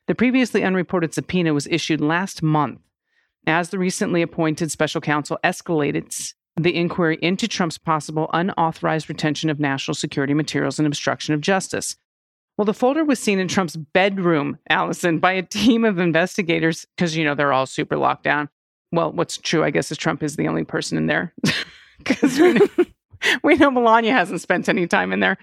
The 0.07 0.15
previously 0.15 0.65
unreported 0.65 1.13
subpoena 1.13 1.53
was 1.53 1.67
issued 1.67 2.01
last 2.01 2.43
month 2.43 2.81
as 3.47 3.71
the 3.71 3.79
recently 3.79 4.23
appointed 4.23 4.71
special 4.71 5.01
counsel 5.01 5.39
escalated 5.45 6.35
the 6.57 6.75
inquiry 6.75 7.19
into 7.23 7.47
Trump's 7.47 7.79
possible 7.79 8.29
unauthorized 8.33 9.09
retention 9.09 9.49
of 9.49 9.61
national 9.61 9.95
security 9.95 10.35
materials 10.35 10.79
and 10.79 10.87
obstruction 10.87 11.35
of 11.35 11.41
justice. 11.41 11.97
Well, 12.57 12.65
the 12.65 12.75
folder 12.75 13.05
was 13.05 13.21
seen 13.21 13.39
in 13.39 13.47
Trump's 13.47 13.77
bedroom, 13.77 14.59
Allison, 14.69 15.21
by 15.21 15.33
a 15.33 15.43
team 15.43 15.85
of 15.85 15.99
investigators 15.99 16.87
because, 16.97 17.17
you 17.17 17.25
know, 17.25 17.37
they're 17.37 17.53
all 17.53 17.67
super 17.67 17.97
locked 17.97 18.25
down. 18.25 18.49
Well, 18.91 19.13
what's 19.13 19.37
true, 19.39 19.63
I 19.63 19.71
guess, 19.71 19.93
is 19.93 19.99
Trump 19.99 20.23
is 20.23 20.37
the 20.37 20.49
only 20.49 20.65
person 20.65 20.99
in 20.99 21.07
there 21.07 21.33
because 21.99 22.39
we, 22.39 22.55
know- 22.55 22.69
we 23.45 23.55
know 23.55 23.71
Melania 23.71 24.13
hasn't 24.13 24.41
spent 24.41 24.69
any 24.69 24.87
time 24.89 25.13
in 25.13 25.21
there. 25.21 25.39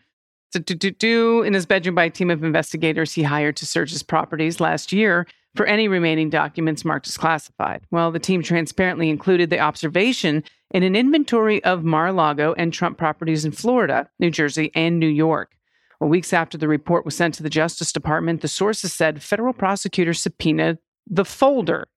In 0.54 1.54
his 1.54 1.66
bedroom 1.66 1.96
by 1.96 2.06
a 2.06 2.10
team 2.10 2.30
of 2.30 2.44
investigators 2.44 3.14
he 3.14 3.24
hired 3.24 3.58
to 3.58 3.66
search 3.66 3.92
his 3.92 4.04
properties 4.04 4.60
last 4.60 4.92
year 4.92 5.26
for 5.56 5.66
any 5.66 5.88
remaining 5.88 6.30
documents 6.30 6.86
marked 6.86 7.08
as 7.08 7.18
classified. 7.18 7.86
Well, 7.92 8.12
the 8.12 8.20
team 8.20 8.42
transparently 8.42 9.10
included 9.10 9.50
the 9.50 9.60
observation 9.60 10.44
in 10.72 10.84
an 10.84 10.96
inventory 10.96 11.64
of 11.64 11.84
Mar 11.84 12.08
a 12.08 12.14
Lago 12.14 12.54
and 12.58 12.74
Trump 12.74 12.98
properties 12.98 13.46
in 13.46 13.52
Florida, 13.52 14.10
New 14.20 14.32
Jersey, 14.32 14.72
and 14.76 15.00
New 15.00 15.08
York. 15.08 15.56
Well, 16.00 16.10
weeks 16.10 16.34
after 16.34 16.58
the 16.58 16.68
report 16.68 17.06
was 17.06 17.16
sent 17.16 17.36
to 17.36 17.44
the 17.44 17.50
Justice 17.50 17.94
Department, 17.94 18.42
the 18.42 18.48
sources 18.48 18.94
said 18.94 19.24
federal 19.24 19.54
prosecutors 19.54 20.22
subpoenaed 20.22 20.78
the 21.08 21.26
folder. 21.26 21.88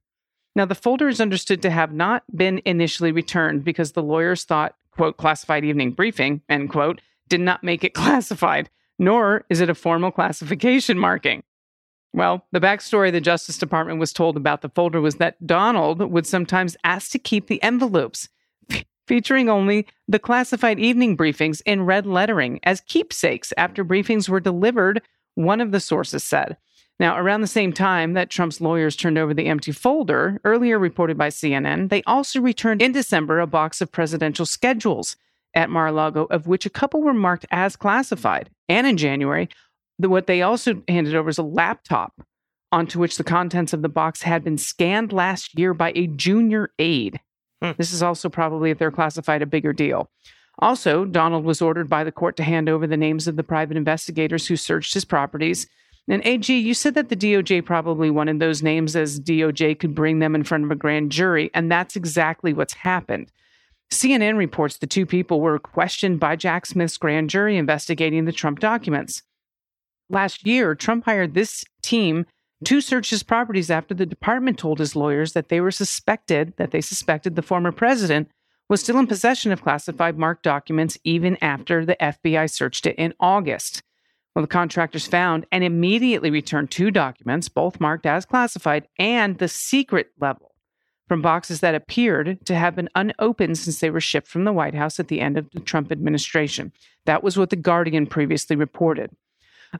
Now, 0.54 0.64
the 0.64 0.74
folder 0.74 1.08
is 1.08 1.20
understood 1.20 1.62
to 1.62 1.70
have 1.70 1.92
not 1.92 2.24
been 2.34 2.60
initially 2.64 3.12
returned 3.12 3.64
because 3.64 3.92
the 3.92 4.02
lawyers 4.02 4.44
thought, 4.44 4.74
quote, 4.92 5.16
classified 5.16 5.64
evening 5.64 5.92
briefing, 5.92 6.42
end 6.48 6.70
quote, 6.70 7.00
did 7.28 7.40
not 7.40 7.64
make 7.64 7.84
it 7.84 7.94
classified, 7.94 8.70
nor 8.98 9.44
is 9.48 9.60
it 9.60 9.70
a 9.70 9.74
formal 9.74 10.10
classification 10.10 10.98
marking. 10.98 11.42
Well, 12.14 12.46
the 12.52 12.60
backstory 12.60 13.12
the 13.12 13.20
Justice 13.20 13.58
Department 13.58 14.00
was 14.00 14.12
told 14.12 14.36
about 14.36 14.62
the 14.62 14.70
folder 14.70 15.00
was 15.00 15.16
that 15.16 15.46
Donald 15.46 16.00
would 16.10 16.26
sometimes 16.26 16.76
ask 16.82 17.10
to 17.12 17.18
keep 17.18 17.46
the 17.46 17.62
envelopes 17.62 18.28
featuring 19.08 19.48
only 19.48 19.86
the 20.06 20.18
classified 20.18 20.78
evening 20.78 21.16
briefings 21.16 21.62
in 21.66 21.82
red 21.82 22.06
lettering 22.06 22.60
as 22.62 22.82
keepsakes 22.82 23.52
after 23.56 23.84
briefings 23.84 24.28
were 24.28 24.38
delivered, 24.38 25.02
one 25.34 25.60
of 25.60 25.72
the 25.72 25.80
sources 25.80 26.22
said. 26.22 26.56
Now, 27.00 27.16
around 27.16 27.40
the 27.40 27.46
same 27.46 27.72
time 27.72 28.14
that 28.14 28.28
Trump's 28.28 28.60
lawyers 28.60 28.96
turned 28.96 29.18
over 29.18 29.32
the 29.32 29.46
empty 29.46 29.72
folder, 29.72 30.40
earlier 30.44 30.78
reported 30.78 31.16
by 31.16 31.28
CNN, 31.28 31.90
they 31.90 32.02
also 32.02 32.40
returned 32.40 32.82
in 32.82 32.92
December 32.92 33.40
a 33.40 33.46
box 33.46 33.80
of 33.80 33.92
presidential 33.92 34.44
schedules 34.44 35.16
at 35.54 35.70
Mar 35.70 35.88
a 35.88 35.92
Lago, 35.92 36.24
of 36.26 36.46
which 36.46 36.66
a 36.66 36.70
couple 36.70 37.02
were 37.02 37.14
marked 37.14 37.46
as 37.50 37.76
classified. 37.76 38.50
And 38.68 38.86
in 38.86 38.96
January, 38.96 39.48
the, 39.98 40.08
what 40.08 40.26
they 40.26 40.42
also 40.42 40.82
handed 40.88 41.14
over 41.14 41.30
is 41.30 41.38
a 41.38 41.42
laptop 41.42 42.12
onto 42.70 42.98
which 42.98 43.16
the 43.16 43.24
contents 43.24 43.72
of 43.72 43.82
the 43.82 43.88
box 43.88 44.22
had 44.22 44.44
been 44.44 44.58
scanned 44.58 45.12
last 45.12 45.58
year 45.58 45.72
by 45.72 45.92
a 45.94 46.06
junior 46.06 46.70
aide. 46.78 47.20
Hmm. 47.62 47.72
This 47.76 47.92
is 47.92 48.02
also 48.02 48.28
probably, 48.28 48.70
if 48.70 48.78
they're 48.78 48.90
classified, 48.90 49.42
a 49.42 49.46
bigger 49.46 49.72
deal. 49.72 50.10
Also, 50.60 51.04
Donald 51.04 51.44
was 51.44 51.62
ordered 51.62 51.88
by 51.88 52.04
the 52.04 52.12
court 52.12 52.36
to 52.36 52.42
hand 52.42 52.68
over 52.68 52.86
the 52.86 52.96
names 52.96 53.28
of 53.28 53.36
the 53.36 53.44
private 53.44 53.76
investigators 53.76 54.46
who 54.46 54.56
searched 54.56 54.94
his 54.94 55.04
properties. 55.04 55.66
And 56.08 56.26
AG, 56.26 56.56
you 56.56 56.74
said 56.74 56.94
that 56.94 57.10
the 57.10 57.16
DOJ 57.16 57.64
probably 57.64 58.10
wanted 58.10 58.40
those 58.40 58.62
names 58.62 58.96
as 58.96 59.20
DOJ 59.20 59.78
could 59.78 59.94
bring 59.94 60.18
them 60.18 60.34
in 60.34 60.42
front 60.42 60.64
of 60.64 60.70
a 60.70 60.76
grand 60.76 61.12
jury, 61.12 61.50
and 61.54 61.70
that's 61.70 61.96
exactly 61.96 62.52
what's 62.52 62.72
happened. 62.74 63.30
CNN 63.90 64.36
reports 64.36 64.76
the 64.76 64.86
two 64.86 65.06
people 65.06 65.40
were 65.40 65.58
questioned 65.58 66.20
by 66.20 66.36
Jack 66.36 66.66
Smith's 66.66 66.98
grand 66.98 67.30
jury 67.30 67.56
investigating 67.56 68.24
the 68.24 68.32
Trump 68.32 68.60
documents. 68.60 69.22
Last 70.10 70.46
year, 70.46 70.74
Trump 70.74 71.04
hired 71.04 71.34
this 71.34 71.64
team 71.82 72.26
to 72.64 72.80
search 72.80 73.10
his 73.10 73.22
properties 73.22 73.70
after 73.70 73.94
the 73.94 74.06
department 74.06 74.58
told 74.58 74.78
his 74.78 74.96
lawyers 74.96 75.32
that 75.32 75.48
they 75.48 75.60
were 75.60 75.70
suspected 75.70 76.54
that 76.56 76.70
they 76.70 76.80
suspected 76.80 77.36
the 77.36 77.42
former 77.42 77.72
president 77.72 78.28
was 78.68 78.82
still 78.82 78.98
in 78.98 79.06
possession 79.06 79.52
of 79.52 79.62
classified 79.62 80.18
marked 80.18 80.42
documents 80.42 80.98
even 81.04 81.38
after 81.40 81.86
the 81.86 81.96
FBI 82.00 82.50
searched 82.50 82.86
it 82.86 82.96
in 82.96 83.14
August. 83.20 83.82
Well, 84.34 84.42
the 84.42 84.48
contractors 84.48 85.06
found 85.06 85.46
and 85.50 85.64
immediately 85.64 86.30
returned 86.30 86.70
two 86.70 86.90
documents, 86.90 87.48
both 87.48 87.80
marked 87.80 88.06
as 88.06 88.26
classified, 88.26 88.86
and 88.98 89.38
the 89.38 89.48
secret 89.48 90.08
level 90.20 90.47
from 91.08 91.22
boxes 91.22 91.60
that 91.60 91.74
appeared 91.74 92.44
to 92.46 92.54
have 92.54 92.76
been 92.76 92.90
unopened 92.94 93.58
since 93.58 93.80
they 93.80 93.90
were 93.90 94.00
shipped 94.00 94.28
from 94.28 94.44
the 94.44 94.52
White 94.52 94.74
House 94.74 95.00
at 95.00 95.08
the 95.08 95.20
end 95.20 95.38
of 95.38 95.50
the 95.50 95.60
Trump 95.60 95.90
administration. 95.90 96.72
That 97.06 97.22
was 97.24 97.36
what 97.36 97.50
The 97.50 97.56
Guardian 97.56 98.06
previously 98.06 98.54
reported. 98.54 99.10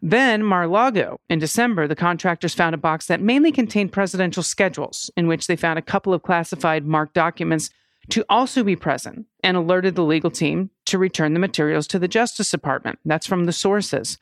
Then, 0.02 0.42
Mar-Lago. 0.42 1.18
In 1.30 1.38
December, 1.38 1.87
the 1.87 1.97
contractors 1.97 2.54
found 2.54 2.75
a 2.75 2.78
box 2.78 3.06
that 3.06 3.20
mainly 3.20 3.52
contained 3.52 3.92
presidential 3.92 4.42
schedules, 4.42 5.11
in 5.16 5.26
which 5.26 5.47
they 5.47 5.56
found 5.56 5.78
a 5.78 5.82
couple 5.82 6.12
of 6.12 6.23
classified 6.23 6.87
marked 6.87 7.14
documents 7.14 7.70
to 8.11 8.25
also 8.28 8.62
be 8.62 8.76
present 8.76 9.26
and 9.42 9.56
alerted 9.56 9.94
the 9.94 10.04
legal 10.04 10.30
team 10.30 10.70
to 10.87 10.99
return 10.99 11.35
the 11.35 11.40
materials 11.40 11.87
to 11.87 11.99
the 11.99 12.08
Justice 12.08 12.50
Department. 12.50 12.99
That's 13.04 13.26
from 13.26 13.44
the 13.44 13.52
sources. 13.52 14.18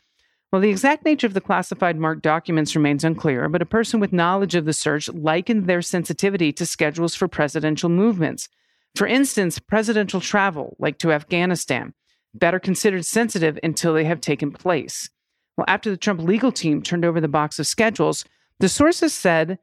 Well, 0.53 0.63
the 0.63 0.71
exact 0.71 1.05
nature 1.05 1.27
of 1.27 1.35
the 1.35 1.41
classified 1.41 1.99
marked 1.99 2.23
documents 2.23 2.77
remains 2.77 3.05
unclear, 3.05 3.49
but 3.49 3.63
a 3.63 3.67
person 3.67 3.99
with 3.99 4.13
knowledge 4.13 4.55
of 4.55 4.65
the 4.65 4.73
search 4.73 5.09
likened 5.09 5.67
their 5.67 5.83
sensitivity 5.83 6.53
to 6.53 6.65
schedules 6.65 7.15
for 7.15 7.27
presidential 7.27 7.89
movements. 7.89 8.49
For 8.95 9.07
instance, 9.07 9.59
presidential 9.59 10.21
travel, 10.21 10.77
like 10.79 10.99
to 10.99 11.13
Afghanistan, 11.13 11.95
that 12.35 12.55
are 12.55 12.61
considered 12.61 13.05
sensitive 13.05 13.59
until 13.63 13.93
they 13.93 14.05
have 14.05 14.21
taken 14.21 14.53
place. 14.53 15.11
Well, 15.57 15.67
after 15.69 15.91
the 15.91 15.97
Trump 15.97 16.21
legal 16.21 16.53
team 16.53 16.81
turned 16.81 17.05
over 17.05 17.21
the 17.21 17.29
box 17.29 17.59
of 17.59 17.67
schedules, 17.67 18.25
the 18.61 18.69
sources 18.69 19.13
said 19.13 19.59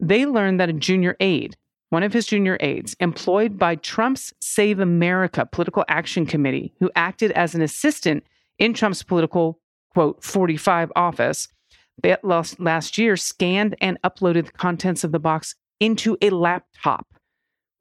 they 0.00 0.24
learned 0.24 0.60
that 0.60 0.68
a 0.68 0.74
junior 0.74 1.16
aide, 1.20 1.56
one 1.90 2.02
of 2.02 2.12
his 2.12 2.26
junior 2.26 2.56
aides, 2.60 2.94
employed 3.00 3.58
by 3.58 3.76
Trump's 3.76 4.32
Save 4.40 4.78
America 4.78 5.46
Political 5.46 5.84
Action 5.88 6.26
Committee, 6.26 6.74
who 6.80 6.90
acted 6.94 7.32
as 7.32 7.54
an 7.54 7.62
assistant 7.62 8.24
in 8.58 8.74
Trump's 8.74 9.02
political, 9.02 9.58
quote, 9.92 10.22
45 10.22 10.92
office, 10.96 11.48
that 12.02 12.24
last, 12.24 12.60
last 12.60 12.98
year 12.98 13.16
scanned 13.16 13.74
and 13.80 14.00
uploaded 14.02 14.46
the 14.46 14.52
contents 14.52 15.04
of 15.04 15.12
the 15.12 15.18
box 15.18 15.54
into 15.80 16.16
a 16.22 16.30
laptop. 16.30 17.06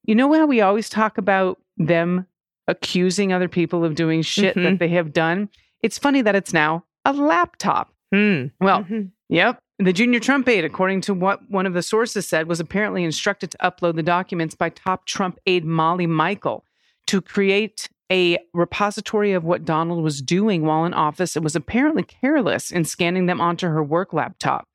You 0.03 0.15
know 0.15 0.31
how 0.33 0.45
we 0.45 0.61
always 0.61 0.89
talk 0.89 1.17
about 1.17 1.59
them 1.77 2.25
accusing 2.67 3.31
other 3.31 3.47
people 3.47 3.83
of 3.85 3.95
doing 3.95 4.21
shit 4.21 4.55
Mhm. 4.55 4.63
that 4.63 4.79
they 4.79 4.89
have 4.89 5.13
done? 5.13 5.49
It's 5.83 5.97
funny 5.97 6.21
that 6.21 6.35
it's 6.35 6.53
now 6.53 6.85
a 7.05 7.13
laptop. 7.13 7.93
Hmm. 8.13 8.47
Well, 8.59 8.83
Mhm. 8.83 9.11
Yep. 9.29 9.59
The 9.79 9.93
junior 9.93 10.19
Trump 10.19 10.47
aide, 10.49 10.65
according 10.65 11.01
to 11.01 11.13
what 11.13 11.49
one 11.51 11.65
of 11.67 11.73
the 11.73 11.83
sources 11.83 12.27
said, 12.27 12.47
was 12.47 12.59
apparently 12.59 13.03
instructed 13.03 13.51
to 13.51 13.57
upload 13.59 13.95
the 13.95 14.03
documents 14.03 14.55
by 14.55 14.69
top 14.69 15.05
Trump 15.05 15.37
aide 15.45 15.65
Molly 15.65 16.07
Michael 16.07 16.65
to 17.07 17.21
create 17.21 17.89
a 18.11 18.37
repository 18.53 19.33
of 19.33 19.43
what 19.43 19.65
Donald 19.65 20.03
was 20.03 20.21
doing 20.21 20.63
while 20.63 20.85
in 20.85 20.93
office 20.93 21.35
and 21.35 21.43
was 21.43 21.55
apparently 21.55 22.03
careless 22.03 22.71
in 22.71 22.85
scanning 22.85 23.25
them 23.25 23.41
onto 23.41 23.67
her 23.67 23.83
work 23.83 24.13
laptop. 24.13 24.67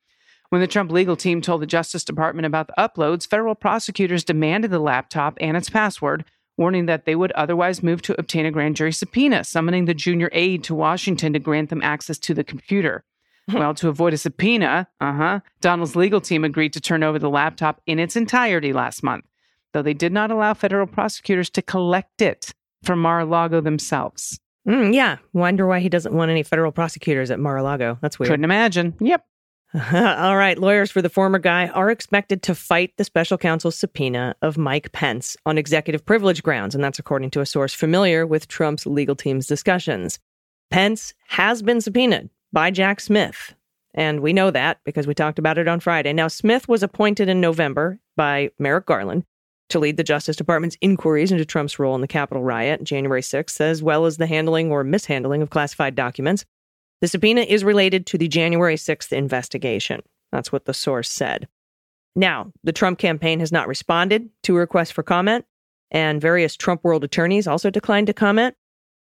When 0.49 0.61
the 0.61 0.67
Trump 0.67 0.91
legal 0.91 1.15
team 1.15 1.41
told 1.41 1.61
the 1.61 1.67
Justice 1.67 2.03
Department 2.03 2.45
about 2.45 2.67
the 2.67 2.75
uploads, 2.77 3.27
federal 3.27 3.55
prosecutors 3.55 4.23
demanded 4.23 4.69
the 4.69 4.79
laptop 4.79 5.35
and 5.41 5.57
its 5.57 5.69
password, 5.69 6.25
warning 6.57 6.85
that 6.85 7.05
they 7.05 7.15
would 7.15 7.31
otherwise 7.31 7.81
move 7.81 8.03
to 8.03 8.19
obtain 8.19 8.45
a 8.45 8.51
grand 8.51 8.75
jury 8.75 8.91
subpoena, 8.91 9.43
summoning 9.43 9.85
the 9.85 9.95
junior 9.95 10.29
aide 10.31 10.63
to 10.65 10.75
Washington 10.75 11.33
to 11.33 11.39
grant 11.39 11.69
them 11.69 11.81
access 11.81 12.19
to 12.19 12.33
the 12.33 12.43
computer. 12.43 13.03
Well, 13.53 13.73
to 13.73 13.89
avoid 13.89 14.13
a 14.13 14.17
subpoena, 14.17 14.87
uh 15.01 15.11
huh, 15.11 15.39
Donald's 15.59 15.97
legal 15.97 16.21
team 16.21 16.45
agreed 16.45 16.71
to 16.73 16.79
turn 16.79 17.03
over 17.03 17.19
the 17.19 17.29
laptop 17.29 17.81
in 17.85 17.99
its 17.99 18.15
entirety 18.15 18.71
last 18.71 19.03
month, 19.03 19.25
though 19.73 19.81
they 19.81 19.93
did 19.93 20.13
not 20.13 20.31
allow 20.31 20.53
federal 20.53 20.87
prosecutors 20.87 21.49
to 21.49 21.61
collect 21.61 22.21
it 22.21 22.53
from 22.83 22.99
Mar 22.99 23.21
a 23.21 23.25
Lago 23.25 23.61
themselves. 23.61 24.39
Mm, 24.67 24.93
yeah. 24.93 25.17
Wonder 25.33 25.67
why 25.67 25.79
he 25.79 25.89
doesn't 25.89 26.13
want 26.13 26.31
any 26.31 26.43
federal 26.43 26.71
prosecutors 26.71 27.31
at 27.31 27.39
Mar 27.39 27.57
a 27.57 27.63
Lago. 27.63 27.97
That's 28.01 28.17
weird. 28.17 28.29
Couldn't 28.29 28.45
imagine. 28.45 28.95
Yep. 28.99 29.25
All 29.93 30.37
right. 30.37 30.57
Lawyers 30.57 30.91
for 30.91 31.01
the 31.01 31.09
former 31.09 31.39
guy 31.39 31.67
are 31.67 31.89
expected 31.89 32.43
to 32.43 32.55
fight 32.55 32.93
the 32.97 33.03
special 33.03 33.37
counsel's 33.37 33.75
subpoena 33.75 34.35
of 34.41 34.57
Mike 34.57 34.91
Pence 34.91 35.35
on 35.45 35.57
executive 35.57 36.05
privilege 36.05 36.43
grounds. 36.43 36.75
And 36.75 36.83
that's 36.83 36.99
according 36.99 37.31
to 37.31 37.41
a 37.41 37.45
source 37.45 37.73
familiar 37.73 38.25
with 38.27 38.47
Trump's 38.47 38.85
legal 38.85 39.15
team's 39.15 39.47
discussions. 39.47 40.19
Pence 40.69 41.13
has 41.27 41.61
been 41.61 41.81
subpoenaed 41.81 42.29
by 42.51 42.71
Jack 42.71 42.99
Smith. 42.99 43.55
And 43.95 44.21
we 44.21 44.33
know 44.33 44.51
that 44.51 44.79
because 44.85 45.07
we 45.07 45.13
talked 45.13 45.39
about 45.39 45.57
it 45.57 45.67
on 45.67 45.79
Friday. 45.79 46.13
Now, 46.13 46.27
Smith 46.27 46.67
was 46.67 46.83
appointed 46.83 47.27
in 47.29 47.41
November 47.41 47.99
by 48.15 48.49
Merrick 48.59 48.85
Garland 48.85 49.23
to 49.69 49.79
lead 49.79 49.97
the 49.97 50.03
Justice 50.03 50.35
Department's 50.35 50.77
inquiries 50.81 51.31
into 51.31 51.45
Trump's 51.45 51.79
role 51.79 51.95
in 51.95 52.01
the 52.01 52.07
Capitol 52.07 52.43
riot 52.43 52.83
January 52.83 53.21
6th, 53.21 53.59
as 53.61 53.81
well 53.81 54.05
as 54.05 54.17
the 54.17 54.27
handling 54.27 54.71
or 54.71 54.83
mishandling 54.83 55.41
of 55.41 55.49
classified 55.49 55.95
documents. 55.95 56.45
The 57.01 57.07
subpoena 57.07 57.41
is 57.41 57.63
related 57.63 58.05
to 58.07 58.17
the 58.17 58.27
January 58.27 58.75
6th 58.75 59.11
investigation. 59.11 60.01
That's 60.31 60.51
what 60.51 60.65
the 60.65 60.73
source 60.73 61.09
said. 61.09 61.47
Now, 62.15 62.51
the 62.63 62.71
Trump 62.71 62.99
campaign 62.99 63.39
has 63.39 63.51
not 63.51 63.67
responded 63.67 64.29
to 64.43 64.55
a 64.55 64.59
request 64.59 64.93
for 64.93 65.03
comment, 65.03 65.45
and 65.91 66.21
various 66.21 66.55
Trump 66.55 66.83
world 66.83 67.03
attorneys 67.03 67.47
also 67.47 67.69
declined 67.69 68.07
to 68.07 68.13
comment. 68.13 68.55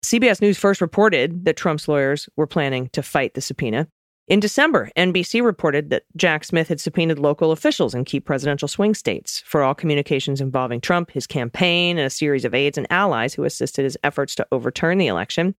CBS 0.04 0.40
News 0.40 0.58
first 0.58 0.80
reported 0.80 1.44
that 1.44 1.56
Trump's 1.56 1.88
lawyers 1.88 2.28
were 2.36 2.46
planning 2.46 2.88
to 2.92 3.02
fight 3.02 3.34
the 3.34 3.40
subpoena. 3.40 3.88
In 4.26 4.40
December, 4.40 4.90
NBC 4.96 5.44
reported 5.44 5.90
that 5.90 6.04
Jack 6.16 6.44
Smith 6.44 6.68
had 6.68 6.80
subpoenaed 6.80 7.18
local 7.18 7.52
officials 7.52 7.94
in 7.94 8.06
key 8.06 8.20
presidential 8.20 8.68
swing 8.68 8.94
states 8.94 9.42
for 9.44 9.62
all 9.62 9.74
communications 9.74 10.40
involving 10.40 10.80
Trump, 10.80 11.10
his 11.10 11.26
campaign, 11.26 11.98
and 11.98 12.06
a 12.06 12.10
series 12.10 12.46
of 12.46 12.54
aides 12.54 12.78
and 12.78 12.86
allies 12.90 13.34
who 13.34 13.44
assisted 13.44 13.82
his 13.82 13.98
efforts 14.02 14.34
to 14.36 14.46
overturn 14.50 14.96
the 14.96 15.08
election. 15.08 15.54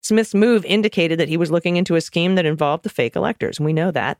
Smith's 0.00 0.34
move 0.34 0.64
indicated 0.64 1.18
that 1.18 1.28
he 1.28 1.36
was 1.36 1.50
looking 1.50 1.76
into 1.76 1.96
a 1.96 2.00
scheme 2.00 2.36
that 2.36 2.46
involved 2.46 2.84
the 2.84 2.88
fake 2.88 3.16
electors, 3.16 3.58
and 3.58 3.66
we 3.66 3.72
know 3.72 3.90
that. 3.90 4.18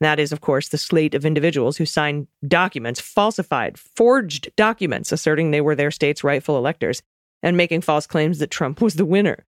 That 0.00 0.18
is, 0.18 0.32
of 0.32 0.40
course, 0.40 0.68
the 0.68 0.78
slate 0.78 1.14
of 1.14 1.24
individuals 1.24 1.76
who 1.76 1.86
signed 1.86 2.26
documents, 2.48 3.00
falsified, 3.00 3.78
forged 3.78 4.50
documents 4.56 5.12
asserting 5.12 5.52
they 5.52 5.60
were 5.60 5.76
their 5.76 5.92
state's 5.92 6.24
rightful 6.24 6.58
electors 6.58 7.00
and 7.44 7.56
making 7.56 7.82
false 7.82 8.08
claims 8.08 8.40
that 8.40 8.50
Trump 8.50 8.80
was 8.80 8.94
the 8.94 9.04
winner. 9.04 9.46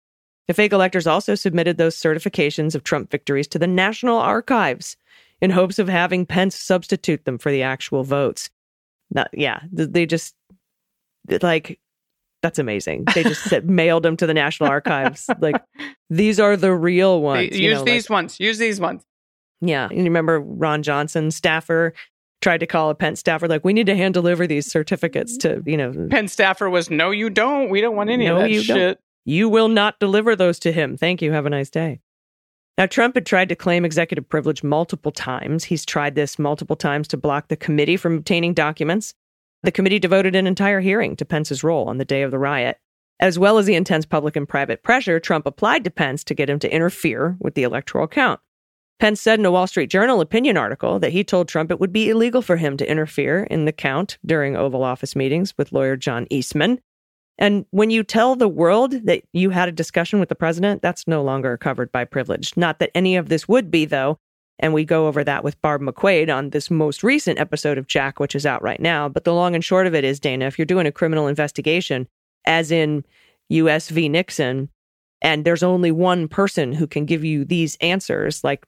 The 0.49 0.55
fake 0.55 0.73
electors 0.73 1.07
also 1.07 1.35
submitted 1.35 1.77
those 1.79 1.97
certifications 1.97 2.75
of 2.75 2.83
Trump 2.85 3.11
victories 3.11 3.47
to 3.49 3.59
the 3.59 3.67
National 3.67 4.19
Archives 4.19 4.97
in 5.41 5.51
hopes 5.51 5.79
of 5.79 5.89
having 5.89 6.27
Pence 6.27 6.57
substitute 6.57 7.25
them 7.25 7.39
for 7.39 7.51
the 7.53 7.63
actual 7.63 8.03
votes. 8.05 8.51
Not, 9.11 9.29
yeah, 9.33 9.61
they 9.73 10.07
just 10.07 10.35
like 11.43 11.79
that's 12.43 12.59
amazing. 12.59 13.05
They 13.15 13.23
just 13.23 13.45
said, 13.45 13.69
mailed 13.71 14.03
them 14.03 14.17
to 14.17 14.27
the 14.27 14.35
National 14.35 14.69
Archives. 14.69 15.31
Like 15.41 15.63
these 16.11 16.41
are 16.41 16.57
the 16.57 16.73
real 16.75 17.21
ones. 17.23 17.51
Use 17.51 17.61
you 17.61 17.71
know, 17.75 17.85
these 17.85 18.11
like- 18.11 18.15
ones. 18.15 18.41
Use 18.41 18.59
these 18.59 18.81
ones. 18.81 19.05
yeah. 19.61 19.87
And 19.89 19.99
you 19.99 20.05
remember 20.05 20.41
Ron 20.41 20.83
Johnson, 20.83 21.31
staffer, 21.31 21.95
tried 22.41 22.59
to 22.59 22.67
call 22.67 22.91
a 22.91 22.95
Pence 22.97 23.21
staffer, 23.21 23.47
like, 23.47 23.65
we 23.65 23.73
need 23.73 23.87
to 23.87 23.95
hand 23.97 24.15
deliver 24.15 24.49
these 24.49 24.67
certificates 24.67 25.37
to, 25.39 25.63
you 25.65 25.77
know, 25.77 26.09
Penn 26.11 26.27
staffer 26.27 26.69
was, 26.69 26.91
no, 26.91 27.13
you 27.13 27.31
don't. 27.31 27.69
We 27.71 27.81
don't 27.81 27.95
want 27.95 28.11
any 28.11 28.27
No, 28.27 28.35
of 28.37 28.43
that 28.43 28.51
you 28.51 28.65
don't. 28.65 28.99
You 29.25 29.49
will 29.49 29.69
not 29.69 30.01
deliver 30.01 30.35
those 30.35 30.59
to 30.61 30.73
him. 30.73 30.97
Thank 30.97 31.23
you. 31.23 31.33
Have 31.33 31.47
a 31.47 31.51
nice 31.51 31.71
day. 31.71 32.01
Now, 32.79 32.87
Trump 32.87 33.15
had 33.15 33.27
tried 33.27 33.51
to 33.51 33.55
claim 33.55 33.85
executive 33.85 34.29
privilege 34.29 34.63
multiple 34.63 35.13
times. 35.13 35.65
He's 35.65 35.85
tried 35.85 36.15
this 36.15 36.39
multiple 36.39 36.77
times 36.77 37.07
to 37.09 37.17
block 37.17 37.49
the 37.49 37.57
committee 37.57 37.99
from 37.99 38.17
obtaining 38.17 38.55
documents. 38.55 39.15
The 39.63 39.71
committee 39.71 39.99
devoted 39.99 40.35
an 40.35 40.47
entire 40.47 40.81
hearing 40.81 41.15
to 41.17 41.25
Pence's 41.25 41.63
role 41.63 41.89
on 41.89 41.99
the 41.99 42.05
day 42.05 42.23
of 42.23 42.31
the 42.31 42.39
riot. 42.39 42.79
As 43.21 43.39
well 43.39 43.59
as 43.59 43.67
the 43.67 43.75
intense 43.75 44.07
public 44.07 44.35
and 44.35 44.49
private 44.49 44.83
pressure, 44.83 45.21
Trump 45.21 45.47
applied 45.47 45.85
to 45.85 45.91
Pence 45.91 46.25
to 46.25 46.35
get 46.35 46.51
him 46.51 46.59
to 46.59 46.75
interfere 46.75 47.37
with 47.39 47.55
the 47.55 47.63
electoral 47.63 48.09
count. 48.09 48.41
Pence 48.99 49.21
said 49.21 49.39
in 49.39 49.47
a 49.47 49.51
Wall 49.51 49.67
Street 49.67 49.91
Journal 49.91 50.21
opinion 50.21 50.57
article 50.57 50.99
that 50.99 51.13
he 51.13 51.23
told 51.23 51.49
Trump 51.49 51.71
it 51.71 51.79
would 51.79 51.93
be 51.93 52.09
illegal 52.09 52.41
for 52.41 52.57
him 52.57 52.77
to 52.77 52.91
interfere 52.91 53.45
in 53.45 53.65
the 53.65 53.73
count 53.73 54.19
during 54.25 54.57
Oval 54.57 54.83
Office 54.83 55.15
meetings 55.15 55.55
with 55.59 55.73
lawyer 55.73 55.97
John 55.97 56.27
Eastman. 56.31 56.81
And 57.39 57.65
when 57.71 57.91
you 57.91 58.03
tell 58.03 58.37
the 58.37 58.49
world 58.49 58.93
that 59.05 59.25
you 59.33 59.51
had 59.51 59.69
a 59.69 59.73
discussion 59.73 60.21
with 60.21 60.29
the 60.29 60.35
president, 60.35 60.83
that's 60.83 61.09
no 61.09 61.23
longer 61.23 61.57
covered 61.57 61.91
by 61.91 62.05
privilege. 62.05 62.57
Not 62.57 62.79
that 62.79 62.91
any 62.95 63.17
of 63.17 63.29
this 63.29 63.49
would 63.49 63.71
be, 63.71 63.85
though. 63.85 64.19
And 64.59 64.73
we 64.73 64.85
go 64.85 65.09
over 65.09 65.25
that 65.25 65.43
with 65.43 65.61
Barb 65.61 65.83
McQuade 65.83 66.35
on 66.35 66.51
this 66.51 66.71
most 66.71 67.03
recent 67.03 67.41
episode 67.41 67.79
of 67.79 67.89
Jack, 67.89 68.21
which 68.21 68.37
is 68.37 68.47
out 68.47 68.63
right 68.63 68.81
now. 68.81 69.09
But 69.09 69.25
the 69.25 69.35
long 69.35 69.55
and 69.55 69.65
short 69.65 69.87
of 69.87 69.95
it 69.95 70.05
is, 70.05 70.21
Dana, 70.21 70.47
if 70.47 70.59
you're 70.59 70.67
doing 70.67 70.87
a 70.87 70.93
criminal 70.93 71.27
investigation, 71.27 72.07
as 72.47 72.71
in 72.71 73.05
US 73.49 73.89
v. 73.89 74.09
Nixon, 74.09 74.69
and 75.21 75.45
there's 75.45 75.63
only 75.63 75.91
one 75.91 76.29
person 76.29 76.73
who 76.73 76.87
can 76.87 77.07
give 77.07 77.25
you 77.25 77.45
these 77.45 77.77
answers, 77.81 78.45
like, 78.45 78.67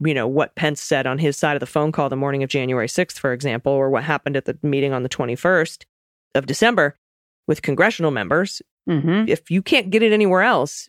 you 0.00 0.14
know, 0.14 0.26
what 0.26 0.54
Pence 0.54 0.80
said 0.80 1.06
on 1.06 1.18
his 1.18 1.36
side 1.36 1.54
of 1.54 1.60
the 1.60 1.66
phone 1.66 1.92
call 1.92 2.08
the 2.08 2.16
morning 2.16 2.42
of 2.42 2.48
January 2.48 2.88
6th, 2.88 3.18
for 3.18 3.32
example, 3.32 3.72
or 3.72 3.90
what 3.90 4.04
happened 4.04 4.36
at 4.36 4.46
the 4.46 4.58
meeting 4.62 4.92
on 4.92 5.02
the 5.02 5.08
21st 5.08 5.84
of 6.34 6.46
December 6.46 6.96
with 7.50 7.60
congressional 7.62 8.12
members, 8.12 8.62
Mm-hmm. 8.88 9.28
if 9.28 9.50
you 9.50 9.60
can't 9.62 9.90
get 9.90 10.02
it 10.02 10.12
anywhere 10.12 10.42
else, 10.42 10.88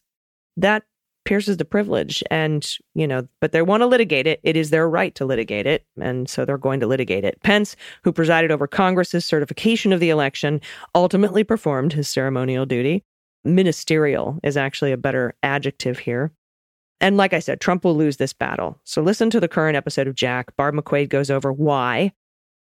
that 0.57 0.83
pierces 1.25 1.57
the 1.57 1.65
privilege. 1.65 2.23
And, 2.31 2.67
you 2.95 3.05
know, 3.05 3.27
but 3.39 3.51
they 3.51 3.61
want 3.61 3.81
to 3.81 3.85
litigate 3.85 4.25
it. 4.25 4.39
It 4.43 4.55
is 4.55 4.69
their 4.69 4.89
right 4.89 5.13
to 5.15 5.25
litigate 5.25 5.67
it. 5.67 5.85
And 5.99 6.27
so 6.29 6.45
they're 6.45 6.57
going 6.57 6.79
to 6.79 6.87
litigate 6.87 7.25
it. 7.25 7.39
Pence, 7.43 7.75
who 8.03 8.11
presided 8.11 8.49
over 8.49 8.65
Congress's 8.65 9.25
certification 9.25 9.91
of 9.93 9.99
the 9.99 10.09
election, 10.09 10.61
ultimately 10.95 11.43
performed 11.43 11.93
his 11.93 12.07
ceremonial 12.07 12.65
duty. 12.65 13.03
Ministerial 13.43 14.39
is 14.41 14.57
actually 14.57 14.93
a 14.93 14.97
better 14.97 15.35
adjective 15.43 15.99
here. 15.99 16.31
And 17.01 17.17
like 17.17 17.33
I 17.33 17.39
said, 17.39 17.59
Trump 17.59 17.83
will 17.83 17.95
lose 17.95 18.17
this 18.17 18.33
battle. 18.33 18.79
So 18.83 19.01
listen 19.01 19.29
to 19.31 19.39
the 19.39 19.47
current 19.47 19.75
episode 19.75 20.07
of 20.07 20.15
Jack. 20.15 20.55
Barb 20.55 20.75
McQuade 20.75 21.09
goes 21.09 21.29
over 21.29 21.51
why. 21.51 22.13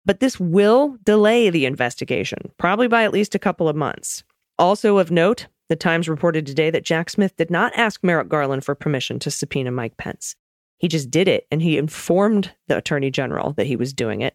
But 0.09 0.21
this 0.21 0.41
will 0.41 0.97
delay 1.05 1.51
the 1.51 1.67
investigation, 1.67 2.51
probably 2.57 2.89
by 2.89 3.05
at 3.05 3.13
least 3.13 3.35
a 3.35 3.39
couple 3.39 3.69
of 3.69 3.77
months. 3.77 4.25
Also 4.59 4.97
of 4.97 5.11
note, 5.11 5.49
the 5.69 5.77
Times 5.77 6.09
reported 6.09 6.47
today 6.47 6.71
that 6.71 6.83
Jack 6.83 7.11
Smith 7.11 7.37
did 7.37 7.51
not 7.51 7.77
ask 7.77 8.03
Merrick 8.03 8.31
Garland 8.31 8.65
for 8.65 8.75
permission 8.75 9.19
to 9.19 9.31
subpoena 9.31 9.71
Mike 9.71 9.99
Pence. 9.99 10.35
He 10.79 10.89
just 10.89 11.11
did 11.11 11.29
it, 11.29 11.47
and 11.51 11.61
he 11.61 11.77
informed 11.77 12.53
the 12.69 12.79
Attorney 12.79 13.11
General 13.11 13.53
that 13.59 13.67
he 13.67 13.77
was 13.77 13.93
doing 13.93 14.23
it. 14.23 14.35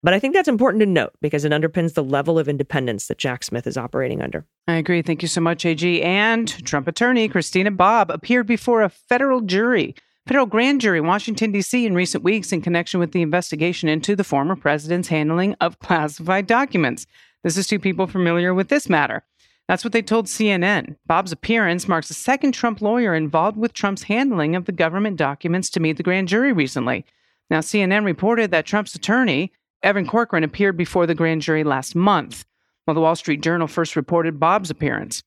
But 0.00 0.14
I 0.14 0.20
think 0.20 0.32
that's 0.32 0.46
important 0.46 0.80
to 0.80 0.86
note 0.86 1.14
because 1.20 1.44
it 1.44 1.50
underpins 1.50 1.94
the 1.94 2.04
level 2.04 2.38
of 2.38 2.48
independence 2.48 3.08
that 3.08 3.18
Jack 3.18 3.42
Smith 3.42 3.66
is 3.66 3.76
operating 3.76 4.22
under. 4.22 4.46
I 4.68 4.74
agree. 4.74 5.02
Thank 5.02 5.22
you 5.22 5.28
so 5.28 5.40
much, 5.40 5.66
AG. 5.66 6.02
And 6.02 6.46
Trump 6.64 6.86
attorney 6.86 7.28
Christina 7.28 7.72
Bobb 7.72 8.12
appeared 8.12 8.46
before 8.46 8.82
a 8.82 8.88
federal 8.88 9.40
jury, 9.40 9.96
federal 10.26 10.46
grand 10.46 10.80
jury 10.80 10.98
in 10.98 11.06
Washington, 11.06 11.52
D.C. 11.52 11.86
in 11.86 11.94
recent 11.94 12.22
weeks 12.24 12.52
in 12.52 12.62
connection 12.62 13.00
with 13.00 13.12
the 13.12 13.22
investigation 13.22 13.88
into 13.88 14.14
the 14.14 14.24
former 14.24 14.56
president's 14.56 15.08
handling 15.08 15.54
of 15.60 15.78
classified 15.78 16.46
documents. 16.46 17.06
This 17.42 17.56
is 17.56 17.66
two 17.66 17.78
people 17.78 18.06
familiar 18.06 18.52
with 18.52 18.68
this 18.68 18.88
matter. 18.88 19.24
That's 19.66 19.84
what 19.84 19.92
they 19.92 20.02
told 20.02 20.26
CNN. 20.26 20.96
Bobb's 21.06 21.30
appearance 21.30 21.86
marks 21.86 22.08
the 22.08 22.14
second 22.14 22.52
Trump 22.52 22.82
lawyer 22.82 23.14
involved 23.14 23.56
with 23.56 23.72
Trump's 23.72 24.02
handling 24.02 24.56
of 24.56 24.64
the 24.64 24.72
government 24.72 25.16
documents 25.16 25.70
to 25.70 25.80
meet 25.80 25.96
the 25.96 26.02
grand 26.02 26.26
jury 26.28 26.52
recently. 26.52 27.04
Now, 27.50 27.60
CNN 27.60 28.04
reported 28.04 28.50
that 28.50 28.66
Trump's 28.66 28.94
attorney, 28.94 29.52
Evan 29.82 30.06
Corcoran, 30.06 30.44
appeared 30.44 30.76
before 30.76 31.06
the 31.06 31.14
grand 31.14 31.42
jury 31.42 31.62
last 31.62 31.94
month, 31.94 32.44
while 32.84 32.96
the 32.96 33.00
Wall 33.00 33.14
Street 33.14 33.42
Journal 33.42 33.68
first 33.68 33.94
reported 33.96 34.40
Bobb's 34.40 34.70
appearance. 34.70 35.22